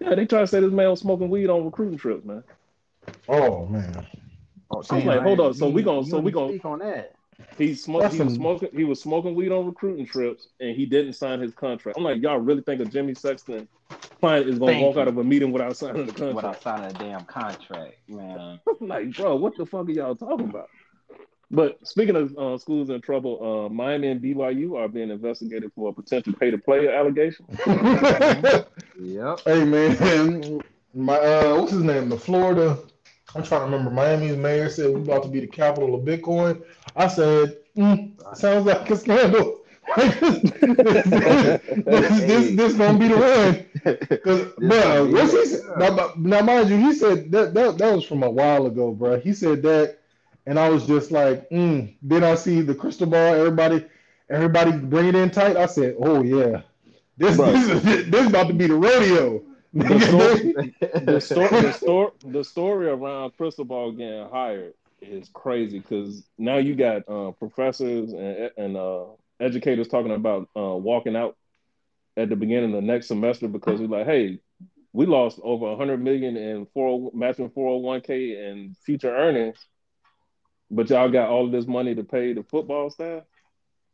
[0.00, 2.42] yeah, they try to say this man was smoking weed on recruiting trips, man.
[3.28, 4.06] Oh man.
[4.70, 6.78] Oh, I was like, hold on, so we gonna- so we didn't gonna- speak on
[6.80, 7.12] that.
[7.58, 8.14] He smoked.
[8.14, 8.68] He was smoking.
[8.74, 11.98] He was smoking weed on recruiting trips, and he didn't sign his contract.
[11.98, 13.68] I'm like, y'all really think a Jimmy Sexton
[14.20, 15.00] client is gonna Thank walk you.
[15.02, 16.34] out of a meeting without signing the contract?
[16.36, 18.58] Without signing a damn contract, man.
[18.80, 20.68] I'm like, bro, what the fuck are y'all talking about?
[21.50, 25.90] But speaking of uh, schools in trouble, uh, Miami and BYU are being investigated for
[25.90, 27.46] a potential pay-to-play allegation.
[28.98, 29.40] Yep.
[29.44, 30.62] Hey man,
[30.94, 32.08] my uh, what's his name?
[32.08, 32.78] The Florida.
[33.34, 33.90] I'm trying to remember.
[33.90, 36.62] Miami's mayor said we're about to be the capital of Bitcoin.
[36.96, 39.60] I said, mm, sounds like a scandal.
[39.96, 40.50] this,
[42.20, 44.18] this, this gonna be the one.
[44.24, 48.22] Cause, bro, what's he now, now, mind you, he said that, that that was from
[48.22, 49.20] a while ago, bro.
[49.20, 49.98] He said that,
[50.46, 51.94] and I was just like, mm.
[52.02, 53.16] then I see the Cristobal.
[53.16, 53.84] Everybody,
[54.30, 55.56] everybody bring it in tight.
[55.56, 56.62] I said, oh yeah,
[57.16, 59.42] this this, is, this about to be the rodeo.
[59.74, 60.52] The story,
[61.04, 66.74] the, story, the, story, the story around Cristobal getting hired is crazy because now you
[66.74, 69.04] got uh, professors and, and uh,
[69.38, 71.36] educators talking about uh, walking out
[72.16, 74.38] at the beginning of the next semester because we're like, hey,
[74.92, 79.66] we lost over 100 million in four matching 401k and future earnings,
[80.70, 83.22] but y'all got all of this money to pay the football staff.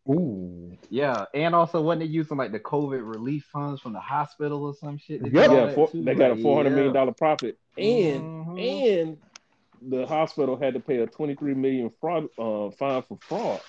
[0.08, 4.64] Ooh, Yeah, and also wasn't they using like the COVID relief funds from the hospital
[4.64, 5.22] or some shit?
[5.22, 5.50] They Yep.
[5.50, 7.00] did Yeah, four, they got a like, 400 million yeah.
[7.00, 8.82] dollar profit, and Mhm.
[9.00, 9.16] and
[9.88, 13.61] the hospital had to pay a 23 million fraud uh, fine for fraud.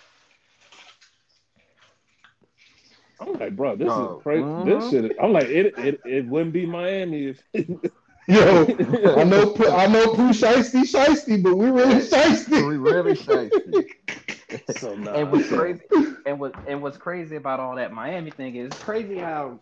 [3.19, 4.47] I'm like, bro, this Oh, is crazy.
[4.63, 4.89] This mhm.
[4.89, 5.17] shit.
[5.21, 7.43] I'm like, it, it it wouldn't be Miami if.
[8.27, 8.75] yo,
[9.15, 12.65] I know, I know, Pooh shiesty, shiesty, but we really shiesty.
[12.67, 13.79] We really shiesty.
[14.69, 15.81] so nah, and what's crazy
[16.25, 19.59] and what and what's crazy about all that Miami thing is crazy how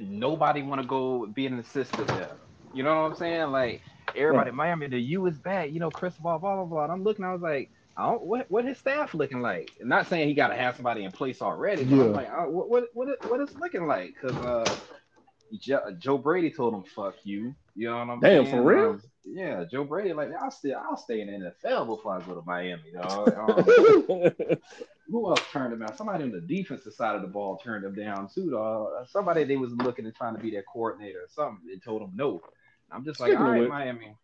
[0.00, 2.38] nobody want to go be an assistant there.
[2.72, 3.50] You know what I'm saying?
[3.50, 3.82] Like
[4.14, 5.72] everybody, Miami, the U is bad.
[5.72, 6.84] You know, Chris blah blah blah blah.
[6.84, 9.72] And I'm looking, I was like, I don't, what what his staff looking like?
[9.80, 12.00] not saying he got to have somebody in place already, but Yeah.
[12.00, 14.14] I'm like, uh, what what what it- looking like?
[14.14, 14.76] Because uh,
[15.58, 18.56] Joe, Joe Brady told him, "Fuck you." You know what I'm Damn, saying?
[18.56, 18.90] for real?
[18.90, 22.34] Um, yeah, Joe Brady, like I'll still I'll stay in the NFL before I go
[22.34, 23.34] to Miami, dog.
[23.38, 24.30] Um,
[25.10, 25.96] who else turned him out?
[25.96, 28.50] Somebody on the defensive side of the ball turned him down too.
[28.50, 29.08] Dog.
[29.08, 31.66] Somebody they was looking at trying to be their coordinator or something.
[31.66, 32.42] They told him no.
[32.92, 34.14] I'm just like, Speaking all of right, which- Miami.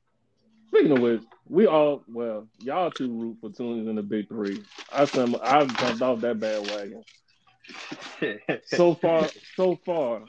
[0.69, 4.62] Speaking of which, we all well, y'all two root for tunes in the big three.
[4.92, 7.03] I some I've jumped off that bandwagon.
[8.66, 10.23] So far, so far,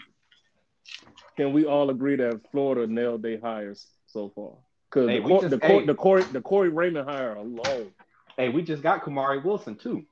[1.37, 4.53] can we all agree that Florida nailed their hires so far?
[4.89, 5.85] Because Hey, the, Cor- just- the, Cor- hey.
[5.85, 7.91] the Corey the Corey Raymond hire alone.
[8.37, 10.03] hey, we just got Kamari Wilson too.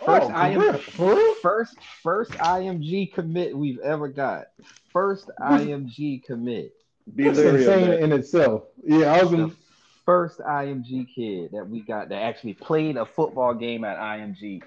[0.00, 1.34] Oh, First IM, congrats, for real?
[1.36, 4.46] first first IMG commit we've ever got.
[4.92, 6.72] First IMG commit.
[7.14, 8.00] Be That's insane that.
[8.00, 8.64] in itself.
[8.84, 9.56] Yeah, I was The in.
[10.04, 14.62] first IMG kid that we got that actually played a football game at IMG.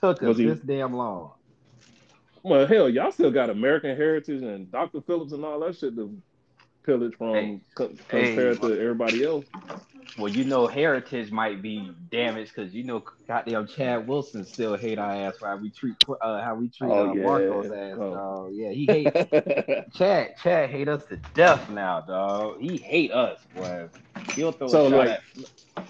[0.00, 1.32] Took us Was he- this damn long.
[2.46, 5.00] Well, hell, y'all still got American Heritage and Dr.
[5.00, 6.16] Phillips and all that shit to
[6.84, 7.60] pillage from Hey.
[7.74, 8.26] co- Hey.
[8.36, 9.46] compared to everybody else.
[10.16, 14.96] Well, you know, heritage might be damaged because you know, goddamn Chad Wilson still hate
[14.96, 17.22] our ass for how we treat uh, how we treat Oh, uh, yeah.
[17.24, 17.96] Marco's ass.
[18.00, 18.14] Oh.
[18.14, 18.50] dog.
[18.54, 19.12] yeah, he hate
[19.94, 20.36] Chad.
[20.40, 22.60] Chad hate us to death now, dog.
[22.60, 23.88] He hate us, boy.
[24.36, 25.22] He'll throw So, like, at-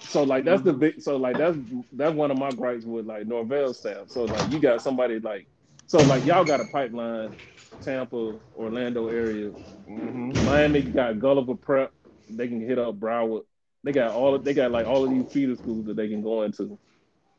[0.01, 1.59] So like that's the big so like that's
[1.93, 4.09] that's one of my gripes with like Norvell staff.
[4.09, 5.47] So like you got somebody like
[5.87, 7.37] so like y'all got a pipeline,
[7.83, 9.53] Tampa, Orlando area.
[9.89, 10.41] Mhm.
[10.43, 11.93] Miami got Gulliver Prep.
[12.29, 13.43] They can hit up Broward.
[13.85, 16.23] They got all of, they got like all of these feeder schools that they can
[16.23, 16.79] go into.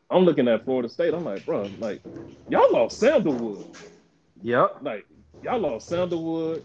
[0.10, 1.14] I'm looking at Florida State.
[1.14, 2.02] I'm like, bro, like
[2.48, 3.68] y'all lost Sandalwood.
[4.42, 4.78] Yep.
[4.82, 5.06] Like
[5.42, 6.64] y'all lost Sandalwood.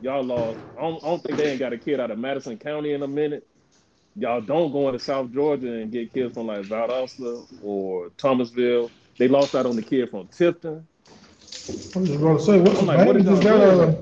[0.00, 0.60] Y'all lost.
[0.78, 3.02] I don't, I don't think they ain't got a kid out of Madison County in
[3.02, 3.44] a minute.
[4.16, 8.92] Y'all don't go into South Georgia and get kids from like Valdosta or Thomasville.
[9.18, 10.28] They lost out on the kid from
[11.54, 11.96] Tifton.
[11.96, 13.96] I'm just about to say, what, I'm like, what Miami is just got y'all a?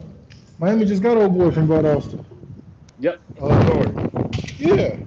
[0.58, 2.24] Miami just got old boy from Valdosta.
[2.98, 3.22] Yep.
[3.40, 3.98] Uh, Sorry.
[4.58, 4.98] yeah,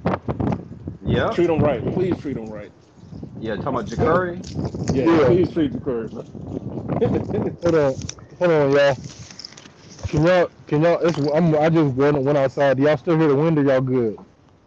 [1.02, 1.32] Yep.
[1.32, 1.90] Treat them right.
[1.92, 2.72] Please treat them right.
[3.40, 4.46] Yeah, talking about Jacurri.
[4.92, 5.26] Yeah, Yeah.
[5.26, 6.10] please treat the Curry.
[7.64, 7.96] Hold on,
[8.40, 8.98] hold on, y'all.
[10.08, 11.00] Can y'all, can y'all?
[11.02, 12.80] It's, I'm, I just went, went outside.
[12.80, 13.60] Y'all still hear the wind?
[13.60, 14.18] Or y'all good?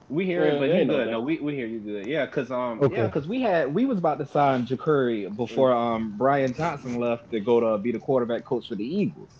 [0.09, 1.05] We hear Yeah, it, but you know good.
[1.05, 1.11] that.
[1.11, 2.07] No, we, we hear you good.
[2.07, 2.89] Yeah, cause um Okay.
[2.89, 7.31] yeah, cause we had we was about to sign Jacurri before um Brian Johnson left
[7.33, 9.33] to go to be the quarterback coach for the Eagles.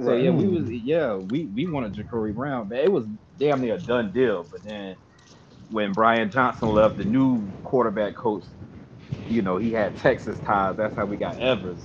[0.00, 0.14] So Right.
[0.14, 3.06] yeah, we was yeah we we wanted Jacurri Brown, but it was
[3.38, 4.44] damn near a done deal.
[4.50, 4.96] But then
[5.68, 8.44] when Brian Johnson left, the new quarterback coach,
[9.26, 10.76] you know, he had Texas ties.
[10.76, 11.84] That's how we got Evers.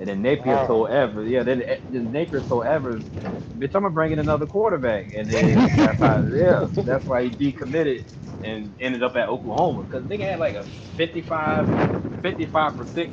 [0.00, 0.66] And then Napier Wow.
[0.66, 3.04] told Evers, yeah, then, then Napier told Evers,
[3.56, 5.06] bitch, I'm gonna bring in another quarterback.
[5.16, 8.00] And then that's how, yeah, that's why he decommitted
[8.42, 10.66] and ended up at Oklahoma because nigga had like a
[10.98, 11.68] 55,
[12.22, 13.10] 55 percent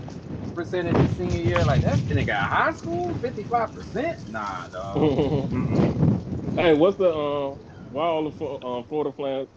[0.56, 1.66] percentage his senior year.
[1.66, 4.18] Like that And nigga got high school, 55 percent?
[4.28, 5.14] Nah, dog.
[6.58, 7.60] Hey, what's the um?
[7.90, 9.50] Why all the Flo- um, Florida fans,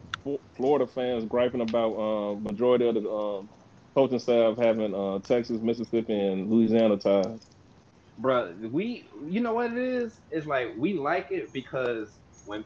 [0.56, 3.50] Florida fans griping about um majority of the um
[3.96, 7.48] coaching staff having uh Texas, Mississippi, and Louisiana ties?
[8.18, 10.20] Bro, we you know what it is?
[10.30, 12.10] It's like we like it because
[12.44, 12.64] when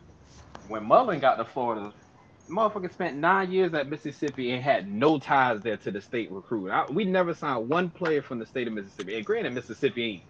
[0.66, 1.94] when Mullen got to Florida,
[2.50, 6.70] motherfucker spent nine years at Mississippi and had no ties there to the state recruit.
[6.70, 9.16] I, we never signed one player from the state of Mississippi.
[9.16, 10.24] And granted, Mississippi ain't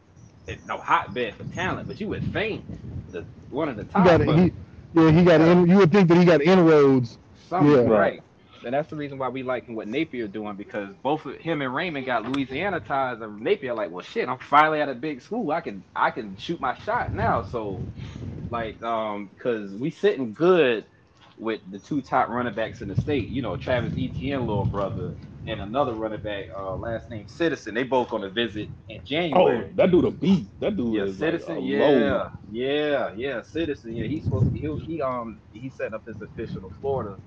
[0.49, 2.65] it's no hotbed for talent, but you would think
[3.09, 4.03] the one of the He top.
[4.03, 4.53] got, he,
[4.95, 5.41] yeah, he got.
[5.43, 7.19] In, you would think that he got inroads.
[7.49, 7.89] something Yeah.
[7.89, 8.23] right.
[8.65, 11.75] And that's the reason why we like what Napier doing because both of him and
[11.75, 15.51] Raymond got Louisiana ties, and Napier like, well, shit, I'm finally at a big school.
[15.53, 17.43] I can I can shoot my shot now.
[17.43, 17.87] So,
[18.51, 20.87] like, um, because we sitting good
[21.39, 23.29] with the two top running backs in the state.
[23.31, 27.75] You know, Travis Etienne, little brother, and another running back, uh, last name Citizen.
[27.75, 29.67] They both going to visit in January.
[29.67, 30.51] Oh, that dude a beast.
[30.61, 31.59] That dude Yeah, is like citizen.
[31.59, 33.95] a yeah, yeah, yeah, citizen.
[33.97, 34.61] Yeah, he's supposed to be.
[34.61, 37.19] He, he um he set up his official to Florida.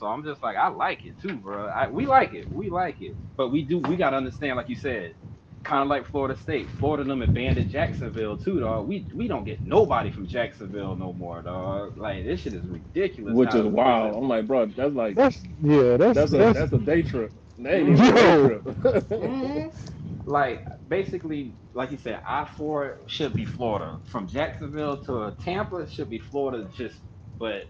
[0.00, 1.66] So I'm just like, I like it too, bro.
[1.66, 2.50] I, we like it.
[2.50, 3.14] We like it.
[3.36, 3.78] But we do.
[3.80, 5.14] We gotta understand, like you said,
[5.62, 6.70] kind of like Florida State.
[6.70, 8.88] Florida them abandoned Jacksonville too, dog.
[8.88, 11.98] We we don't get nobody from Jacksonville no more, dog.
[11.98, 13.34] Like this shit is ridiculous.
[13.34, 14.16] Which is wild.
[14.16, 15.98] I'm like, bro, that's like That's yeah.
[15.98, 17.34] That's that's a that's, that's a day trip.
[17.58, 18.48] That ain't even a day Yo.
[18.48, 18.64] trip.
[19.10, 19.70] Mhm.
[20.24, 24.00] Like basically, like you said, I four should be Florida.
[24.06, 26.70] From Jacksonville to Tampa should be Florida.
[26.74, 26.96] Just
[27.38, 27.64] but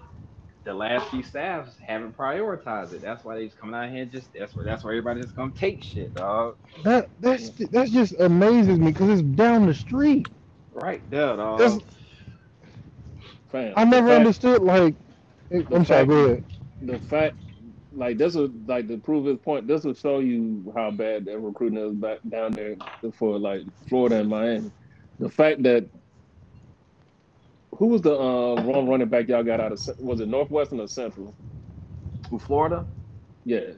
[0.65, 3.01] the last few staffs haven't prioritized it.
[3.01, 5.35] That's why they just coming out here and just that's why that's why everybody just
[5.35, 6.57] gonna take shit, dog.
[6.85, 10.29] that that's that's just amazes me because it's down the street.
[10.73, 11.59] Right there, dog.
[11.59, 11.79] That's-
[13.51, 14.63] Fam, I never fact- understood.
[14.63, 14.95] Like,
[15.53, 16.07] I'm sorry.
[16.07, 16.45] Go ahead.
[16.83, 17.35] the fact
[17.93, 21.37] like this would like to prove his point this will show you how bad that
[21.41, 22.77] recruiting is back down there
[23.13, 24.71] for like florida and miami
[25.19, 25.85] the fact that
[27.81, 30.89] who was the uh wrong running back y'all got out of was it northwestern or
[30.89, 31.37] central
[32.29, 32.87] From Florida.
[33.45, 33.73] yeah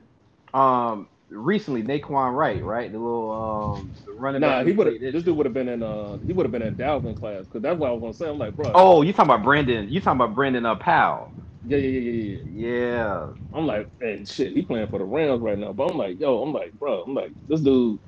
[0.55, 2.93] Um, recently Nay'Quan Wright, right?
[2.93, 3.33] The little
[3.81, 4.65] um the running nah back.
[4.65, 6.77] he would have this dude would have been in uh he would have been in
[6.77, 9.31] dalvin class because that's what i was gonna say i'm like bro Oh, you talking
[9.33, 9.91] about Brendan?
[9.91, 11.35] You talking about Brendan uh, Powell?
[11.65, 13.29] yeah yeah yeah yeah yeah Yeah.
[13.55, 16.43] i'm like man shit he playing for the rams right now but i'm like yo
[16.43, 18.01] i'm like bro i'm like this dude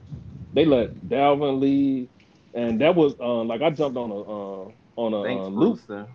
[0.52, 2.08] they let dalvin leave.
[2.54, 5.80] and that was uh, like i jumped on a uh, on a Thanks, uh, loop
[5.80, 6.08] Brewster.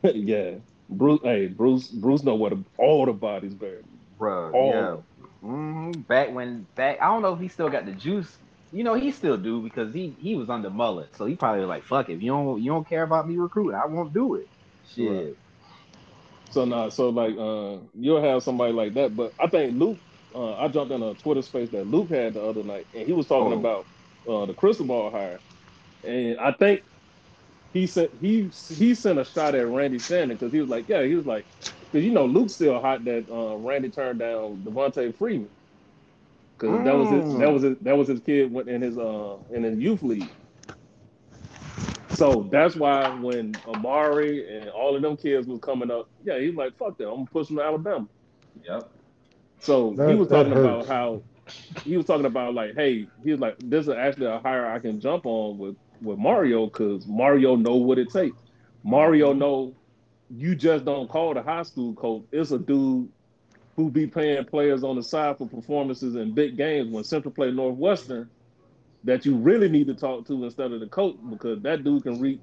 [0.04, 0.56] yeah,
[0.88, 1.20] Bruce.
[1.24, 1.88] Hey, Bruce.
[1.88, 3.86] Bruce know where the, all the bodies buried.
[4.18, 4.96] Bro, All yeah.
[5.42, 8.38] hmm Back when back, I don't know if he still got the juice.
[8.72, 11.84] You know, he still do because he he was under Mullen, so he probably like,
[11.84, 14.48] "Fuck if you don't you don't care about me recruiting, I won't do it."
[14.84, 15.18] Shit.
[15.18, 15.34] Right.
[16.50, 16.90] So nah.
[16.90, 19.16] So like, uh, you'll have somebody like that.
[19.16, 20.00] But I think Luke.
[20.34, 23.12] Uh, I jumped in a Twitter space that Luke had the other night, and he
[23.14, 23.54] was talking Oh.
[23.54, 23.86] about
[24.28, 25.42] uh, the Cristobal hire,
[26.04, 26.82] and I think
[27.72, 31.02] he sent he he sent a shot at Randy Shannon because he was like, yeah,
[31.02, 35.16] he was like, because you know Luke's still hot that uh, Randy turned down Devonta
[35.16, 35.50] Freeman
[36.58, 39.36] because that was his that was his that was his kid went in his uh
[39.52, 40.30] in his youth league.
[42.10, 46.54] So that's why when Amari and all of them kids was coming up, yeah, he's
[46.54, 48.06] like, fuck that, I'm gonna push them to Alabama.
[48.62, 48.90] Yep.
[49.60, 51.22] So he was that talking about how
[51.84, 54.78] he was talking about like, hey, he was like, this is actually a hire I
[54.80, 58.36] can jump on with with Mario because Mario know what it takes.
[58.82, 59.38] Mario mm-hmm.
[59.38, 59.74] know
[60.30, 62.24] you just don't call the high school coach.
[62.32, 63.08] It's a dude
[63.76, 67.50] who be paying players on the side for performances in big games when Central play
[67.50, 68.28] Northwestern
[69.04, 72.20] that you really need to talk to instead of the coach because that dude can
[72.20, 72.40] read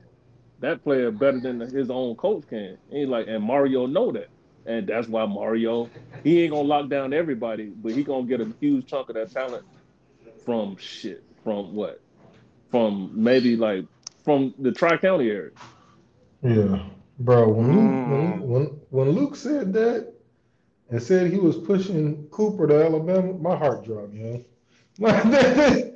[0.59, 2.77] that player better than his own coach can.
[2.91, 4.29] And like, and Mario know that.
[4.65, 5.89] And that's why Mario,
[6.23, 9.31] he ain't gonna lock down everybody, but he gonna get a huge chunk of that
[9.31, 9.65] talent
[10.43, 11.23] from shit.
[11.43, 12.01] From what?
[12.71, 13.85] From maybe like
[14.25, 15.51] from the Tri County area.
[16.43, 16.83] Yeah,
[17.19, 17.49] bro.
[17.49, 18.09] When Luke, Mm.
[18.09, 20.13] when, when when Luke said that,
[20.89, 24.43] and said he was pushing Cooper to Alabama, my heart dropped, you
[24.99, 25.93] know.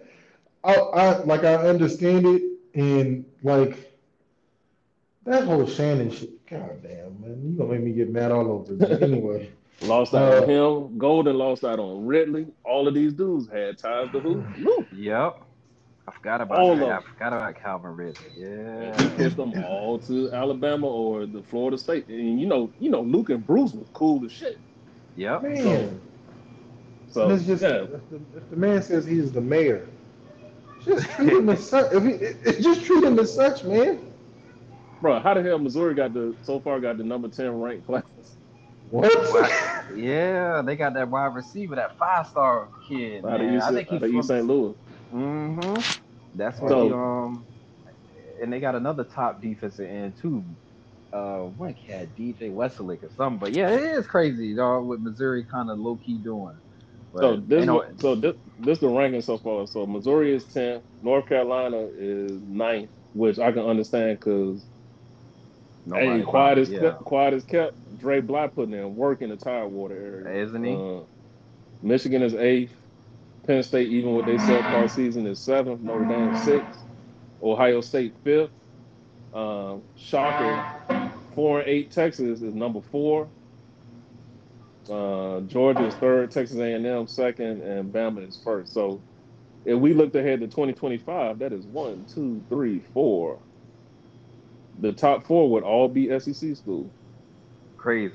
[0.63, 2.41] I, I like I understand it,
[2.75, 3.91] and like
[5.25, 6.45] that whole Shannon shit.
[6.47, 9.03] God damn, man, you gonna make me get mad all over again.
[9.11, 9.51] Anyway,
[9.81, 10.97] Lost out Uh, on him.
[10.99, 12.45] Golden lost out on Ridley.
[12.63, 14.45] All of these dudes had ties to who?
[14.59, 14.87] Luke.
[14.91, 15.41] Yep.
[16.07, 16.89] I forgot about All that.
[16.91, 18.31] I forgot about Calvin Ridley.
[18.81, 19.15] And he Yeah.
[19.15, 22.07] pushed them all to Alabama or the Florida State.
[22.09, 24.59] And you know, you know, Luke and Bruce was cool as shit.
[25.15, 25.43] Yep.
[25.43, 26.01] man,
[27.09, 29.87] So and it's just yeah, if, the, if the man says he's the mayor,
[30.83, 31.93] just treat him as such.
[31.93, 33.99] If he, it, it- just treat him as such, man.
[35.01, 38.03] bro, how the hell Missouri got the so far got the number ten ranked class?
[38.89, 39.11] What?
[39.95, 43.25] Yeah, they got that wide receiver, that five star kid.
[43.25, 43.55] Out of Man.
[43.57, 44.45] East, I think out of he's East St.
[44.47, 44.75] Louis.
[45.11, 45.75] Hmm
[46.35, 47.47] That's what So- he, um,
[48.41, 50.45] and they got another top defensive end too.
[51.13, 53.39] Uh, what cat DJ Westlake or something.
[53.39, 54.85] But yeah, it is crazy, dog.
[54.85, 56.57] What Missouri kind of low key doing.
[57.13, 59.67] But, So this, know, so this, this the ranking so far.
[59.67, 64.65] So Missouri is 10th, North Carolina is 9th, which I can understand because
[65.93, 66.79] hey, nobody- quiet as yeah.
[66.79, 67.77] kept, quiet as kept.
[67.97, 70.73] Dre Black putting in work in the Tidewater area, Isn't he?
[70.75, 71.01] Uh,
[71.81, 72.75] Michigan is eighth.
[73.51, 75.81] Penn State, even with their subpar season, is seventh.
[75.81, 76.79] Notre Dame sixth.
[77.43, 78.51] Ohio State fifth.
[79.33, 81.91] Um, shocker, four and eight.
[81.91, 83.27] Texas is number four.
[84.89, 86.31] Uh, Georgia is third.
[86.31, 88.73] Texas A&M second, and Bama is first.
[88.73, 89.01] So,
[89.65, 93.37] if we looked ahead to 2025, that is one, two, three, four.
[94.79, 96.89] The top four would all be SEC schools.
[97.75, 98.13] Crazy.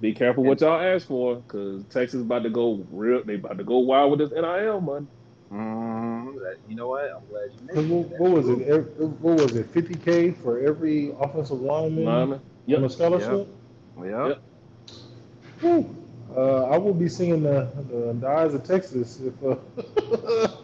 [0.00, 3.24] Be careful what y'all ask for, because Texas about to go real.
[3.24, 5.06] They about to go wild with this NIL money.
[5.52, 7.04] Mm, that- you know what?
[7.10, 8.20] I'm glad you What, mentioned that.
[8.20, 8.68] what was it?
[8.68, 9.72] Ev- What was it?
[9.72, 12.38] 50k for every offensive lineman Lineman.
[12.38, 12.82] on Yep.
[12.84, 13.48] a scholarship.
[14.02, 14.42] Yep.
[15.60, 15.96] Whew.
[16.36, 19.42] Uh, I will be seeing the, the, the eyes of Texas if.
[19.42, 19.56] Uh,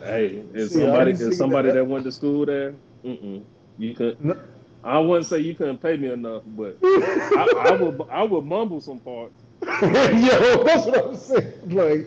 [0.01, 1.74] Hey, if See, somebody, didn't if somebody that.
[1.74, 2.74] that went to school there,
[3.05, 3.45] mm-mm,
[3.78, 4.20] you could.
[4.22, 4.37] No.
[4.85, 8.01] I wouldn't say you couldn't pay me enough, but I, I would.
[8.11, 9.32] I would mumble some parts.
[9.64, 11.70] Yo, that's what I'm saying.
[11.70, 12.07] Like,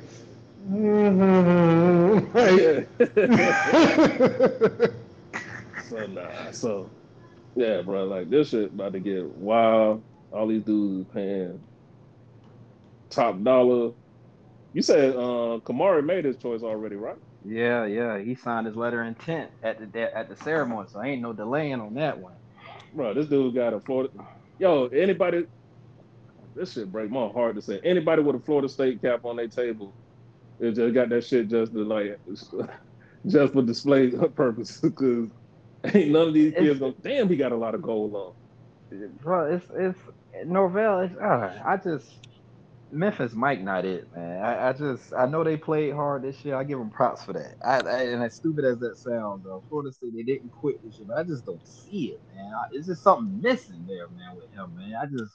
[2.33, 2.87] like-
[5.89, 6.51] So nah.
[6.51, 6.89] So
[7.55, 8.05] yeah, bro.
[8.05, 10.03] Like this shit about to get wild.
[10.31, 11.61] All these dudes paying
[13.09, 13.91] top dollar.
[14.73, 17.15] You said uh Kamari made his choice already, right?
[17.43, 18.19] Yeah, yeah.
[18.19, 21.79] He signed his letter of intent at the at the ceremony, so ain't no delaying
[21.79, 22.33] on that one.
[22.93, 24.11] Bro, this dude got a Florida.
[24.59, 25.45] Yo, anybody?
[26.55, 27.79] This shit break my heart to say.
[27.83, 29.93] Anybody with a Florida State cap on their table,
[30.59, 32.19] it just got that shit just to like,
[33.27, 34.81] just for display purposes.
[34.81, 35.29] Because
[35.93, 36.95] ain't none of these It's- kids go.
[37.03, 38.33] Damn, he got a lot of gold on.
[39.21, 39.99] Bro, it's it's
[40.45, 41.01] Norvell.
[41.01, 42.26] It's uh, I just
[42.91, 44.43] Memphis Mike not it, man.
[44.43, 46.55] I, I just I know they played hard this year.
[46.55, 47.55] I give them props for that.
[47.63, 50.97] I, I and as stupid as that sounds, though, Florida State they didn't quit this
[50.99, 52.45] year, but I just don't see it, man.
[52.53, 54.95] I, it's just something missing there, man, with him, man.
[55.01, 55.33] I just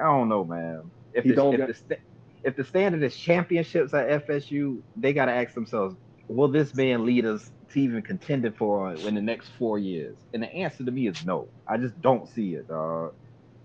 [0.00, 0.92] I don't know, man.
[1.12, 2.02] If He the, don't if, got- the sta-
[2.44, 5.96] if the standard is championships at FSU, they got to ask themselves,
[6.28, 10.18] will this man lead us to even contending for in the next four years?
[10.32, 11.50] And the answer to me is no.
[11.68, 13.12] I just don't see it, dog.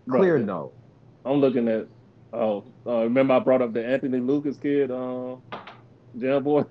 [0.07, 0.75] Bro, Clear no.
[1.25, 1.87] I'm looking at.
[2.33, 5.43] Oh, uh, remember I brought up the Anthony Lucas kid, um,
[6.17, 6.65] jail boy.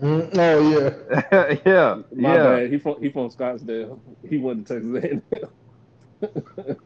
[0.00, 0.70] Mm, oh
[1.30, 1.54] yeah.
[1.66, 2.42] yeah, My yeah.
[2.42, 2.72] bad.
[2.72, 4.00] He from he from Scottsdale.
[4.28, 6.76] He went to Texas A&M.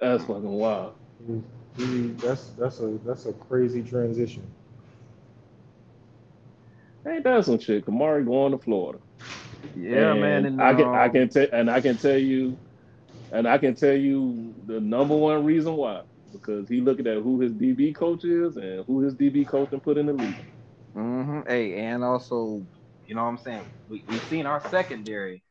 [0.00, 0.94] That's fucking wild.
[1.26, 1.42] He-
[2.20, 4.42] that's that's a that's a crazy transition.
[7.08, 7.86] Ain't that some shit?
[7.86, 8.98] Kamari going to Florida.
[9.76, 10.44] Yeah, And man.
[10.46, 12.58] And, I can I um, can tell and I can tell you,
[13.32, 16.02] and I can tell you the number one reason why
[16.32, 19.82] because he looking at who his DB coach is and who his DB coach and
[19.82, 20.44] put in the league.
[20.94, 21.46] mhm.
[21.46, 22.66] Hey, and also,
[23.06, 23.64] you know what I'm saying?
[23.88, 25.42] We we seen our secondary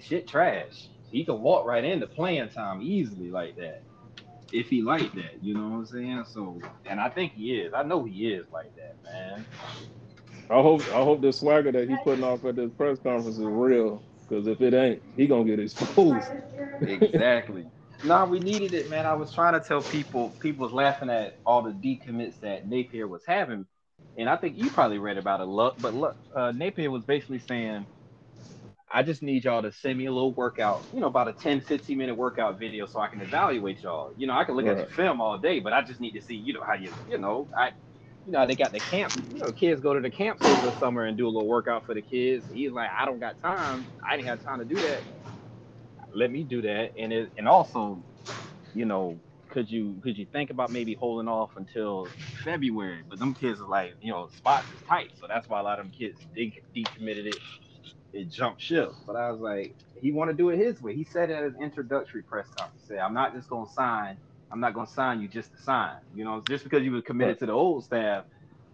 [0.00, 0.88] shit trash.
[1.10, 3.82] He can walk right into playing time easily like that.
[4.52, 6.24] If he like that, you know what I'm saying?
[6.30, 7.72] So, and I think he is.
[7.74, 9.46] I know he is like that, man.
[10.50, 13.44] I hope I hope the swagger that he putting off at this press conference is
[13.44, 14.02] real.
[14.28, 16.26] Because if it ain't, he gonna get exposed.
[16.82, 17.66] Exactly.
[18.04, 19.06] nah, we needed it, man.
[19.06, 23.08] I was trying to tell people, people was laughing at all the decommits that Napier
[23.08, 23.66] was having,
[24.16, 25.76] and I think you probably read about it, Luck.
[25.78, 27.88] But look, uh, Napier was basically saying,
[28.92, 31.60] "I just need y'all to send me a little workout, you know, about a 10,
[31.60, 34.12] 15 minute workout video, so I can evaluate y'all.
[34.16, 36.22] You know, I can look at the film all day, but I just need to
[36.22, 37.72] see, you know, how you, you know, I."
[38.26, 39.14] You know, they got the camp.
[39.30, 41.86] You know, kids go to the camps over the summer and do a little workout
[41.86, 42.46] for the kids.
[42.50, 43.88] He's like, I don't got time.
[44.10, 45.02] I didn't have time to do that
[46.14, 48.04] let me do that and it and also
[48.74, 52.08] you know could you could you think about maybe holding off until
[52.44, 53.04] February?
[53.08, 55.78] But them kids are like, you know, spots is tight, so that's why a lot
[55.80, 57.38] of them kids they decommitted it.
[58.12, 58.96] It jumped ship.
[59.06, 60.96] But I was like, he want to do it his way.
[60.96, 64.18] He said at his introductory press conference, say, I'm not just gonna sign.
[64.52, 65.96] I'm not gonna sign you just to sign.
[66.12, 68.24] You know, just because you were committed to the old staff,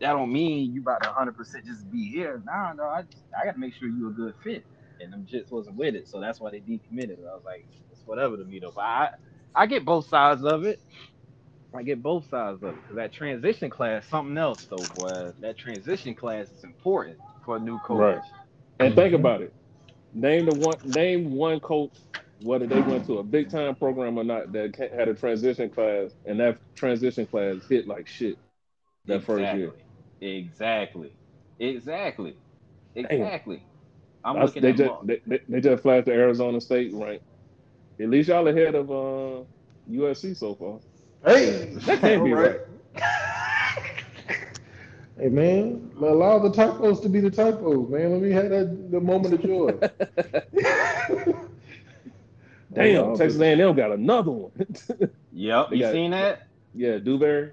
[0.00, 2.42] that don't mean you about to 100 percent just be here.
[2.44, 4.64] Nah, no, I just, I got to make sure you a good fit.
[5.00, 7.20] And them jits wasn't with it, so that's why they decommitted.
[7.20, 8.72] I was like, it's whatever to me though.
[8.74, 9.10] But I
[9.54, 10.80] I get both sides of it.
[11.72, 15.32] I get both sides of it because that transition class, something else though, boy.
[15.40, 17.98] That transition class is important for a new coach.
[17.98, 18.20] Right.
[18.78, 19.14] And think mm-hmm.
[19.16, 19.52] about it.
[20.12, 20.76] Name the one.
[20.84, 21.92] Name one coach,
[22.42, 26.10] whether they went to a big time program or not, that had a transition class,
[26.26, 28.36] and that transition class hit like shit
[29.06, 29.72] that first year.
[30.20, 31.12] Exactly.
[31.58, 32.36] Exactly.
[33.56, 33.69] Damn.
[34.20, 34.24] Exactly.
[34.24, 37.22] I'm That's- looking they at just, they, they, they just flashed the Arizona State rank.
[38.00, 39.44] At least y'all ahead of uh,
[39.90, 40.78] USC so far.
[41.24, 42.60] Hey, That can't be right.
[45.18, 48.10] Hey man, allow the typos to be the typos, man.
[48.12, 49.72] Let me have that the moment of joy.
[52.72, 54.52] Damn, Allow Texas A&M got another one.
[55.32, 55.70] Yep.
[55.70, 56.46] They You got- seen that?
[56.74, 57.50] yeah, Dewberry.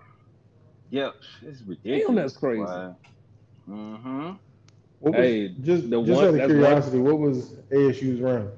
[0.91, 1.13] Yep.
[1.43, 2.05] It's ridiculous.
[2.07, 2.63] Damn, that's crazy.
[3.69, 4.31] Mm-hmm.
[4.99, 8.49] What was, Hey, just the just one- out of curiosity, what was ASU's rank?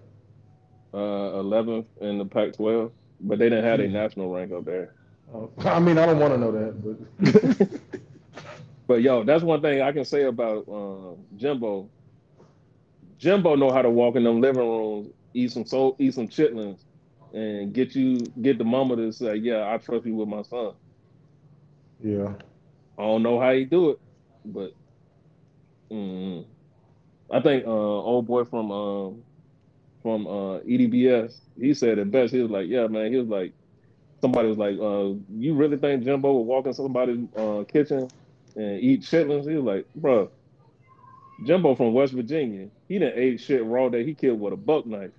[0.93, 0.97] Uh,
[1.41, 4.95] 11th in the Pac-12, but they didn't have a national rank up there.
[5.33, 7.69] Oh, I mean, I don't want to know that, but
[8.87, 11.91] But yo, that's one thing I can say about um, Jimbo.
[13.19, 16.79] Jimbo know how to walk in them living rooms, eat some soul, eat some chitlins,
[17.31, 20.73] and get you get the mama to say, "Yeah, I trust you with my son."
[22.03, 22.33] yeah.
[22.97, 23.99] I don't know how he do it,
[24.45, 24.71] but
[25.91, 26.45] mm,
[27.31, 29.23] I think uh, old boy from um,
[30.01, 32.33] from uh, EDBS, he said it best.
[32.33, 33.53] He was like, "Yeah, man." He was like,
[34.21, 38.09] somebody was like, uh, "You really think Jimbo would walk in somebody's uh, kitchen
[38.55, 40.31] and eat chitlins?" He was like, "Bro,
[41.45, 44.85] Jimbo from West Virginia, he didn't ate shit raw that he killed with a buck
[44.85, 45.11] knife.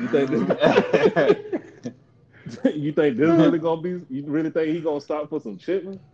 [0.00, 1.86] You think this?
[2.74, 3.90] you think this really gonna be?
[4.08, 6.00] You really think he gonna stop for some chitlins?"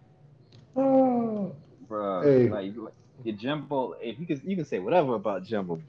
[0.78, 1.54] Oh,
[1.88, 2.48] Bro, Hey.
[2.48, 2.72] like
[3.27, 5.81] your Jimbo, if you can you can say whatever about Jimbo,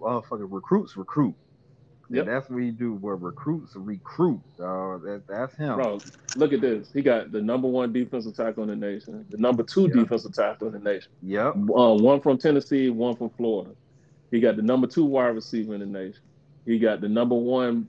[0.00, 1.34] motherfucking recruits recruit.
[2.10, 2.26] Yeah, Yep.
[2.26, 2.94] that's what he do.
[2.94, 5.02] Where recruits recruit, dog.
[5.04, 5.76] That, that's him.
[5.76, 6.00] Bro,
[6.36, 6.90] look at this.
[6.92, 10.02] He got the number one defensive tackle in the nation, the number two Yeah.
[10.02, 11.10] defensive tackle in the nation.
[11.22, 11.54] Yep.
[11.54, 13.70] Uh, one from Tennessee, one from Florida.
[14.30, 16.20] He got the number two wide receiver in the nation.
[16.66, 17.88] He got the number one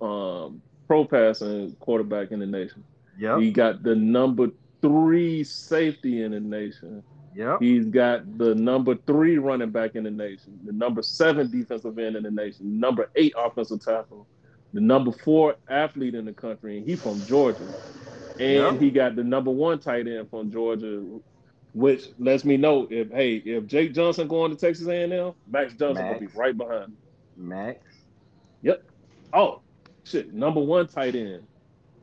[0.00, 2.84] um, pro passing quarterback in the nation.
[3.18, 3.38] Yep.
[3.40, 4.48] He got the number
[4.80, 7.02] three safety in the nation.
[7.34, 7.60] Yep.
[7.60, 12.16] He's got the number three running back in the nation, the number seven defensive end
[12.16, 14.26] in the nation, number eight offensive tackle,
[14.72, 17.64] the number four athlete in the country, and he from Georgia.
[18.38, 18.80] And Yep.
[18.80, 21.02] he got the number one tight end from Georgia,
[21.74, 26.04] which lets me know if hey, if Jake Johnson going to Texas A&M, Max Johnson
[26.06, 26.84] gonna be right behind.
[26.84, 26.96] him.
[27.36, 27.78] Max.
[28.62, 28.82] Yep.
[29.32, 29.60] Oh,
[30.04, 31.42] shit, number one tight end.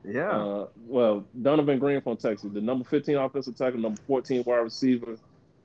[0.06, 0.30] Yeah.
[0.30, 5.18] Uh, well, Donovan Green from Texas, the number 15 offensive tackle, number 14 wide receiver,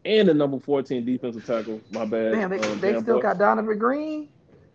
[0.04, 1.80] and the number 14 defensive tackle.
[1.92, 2.32] My bad.
[2.32, 3.22] Damn, they, um, they damn still boy.
[3.22, 4.28] got Donovan Green.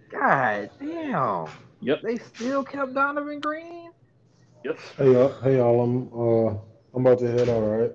[0.10, 1.48] God damn.
[1.82, 2.02] Yep.
[2.02, 3.92] They still kept Donovan Green.
[4.66, 4.78] Yep.
[4.98, 6.60] hey y'all, hey y'all, I'm uh,
[6.94, 7.64] I'm about to head out.
[7.64, 7.92] All right.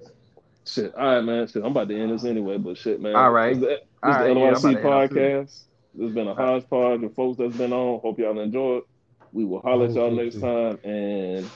[0.66, 0.94] Shit.
[0.94, 1.46] All right, man.
[1.46, 1.62] Shit.
[1.62, 3.14] I'm about to end this anyway, but shit, man.
[3.16, 3.48] All right.
[3.48, 5.14] This, is the- this All is right, the yeah, NYC about to head out, too.
[5.16, 5.60] podcast.
[5.96, 8.00] This has been a hodgepodge of folks that's been on.
[8.00, 8.82] Hope y'all enjoyed.
[9.34, 10.40] We will holler at y'all next too.
[10.40, 11.50] time and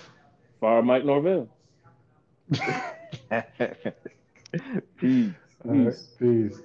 [0.60, 1.48] fire Mike Norvell.
[4.98, 5.34] Peace.
[5.68, 5.96] All right.
[6.18, 6.60] Peace.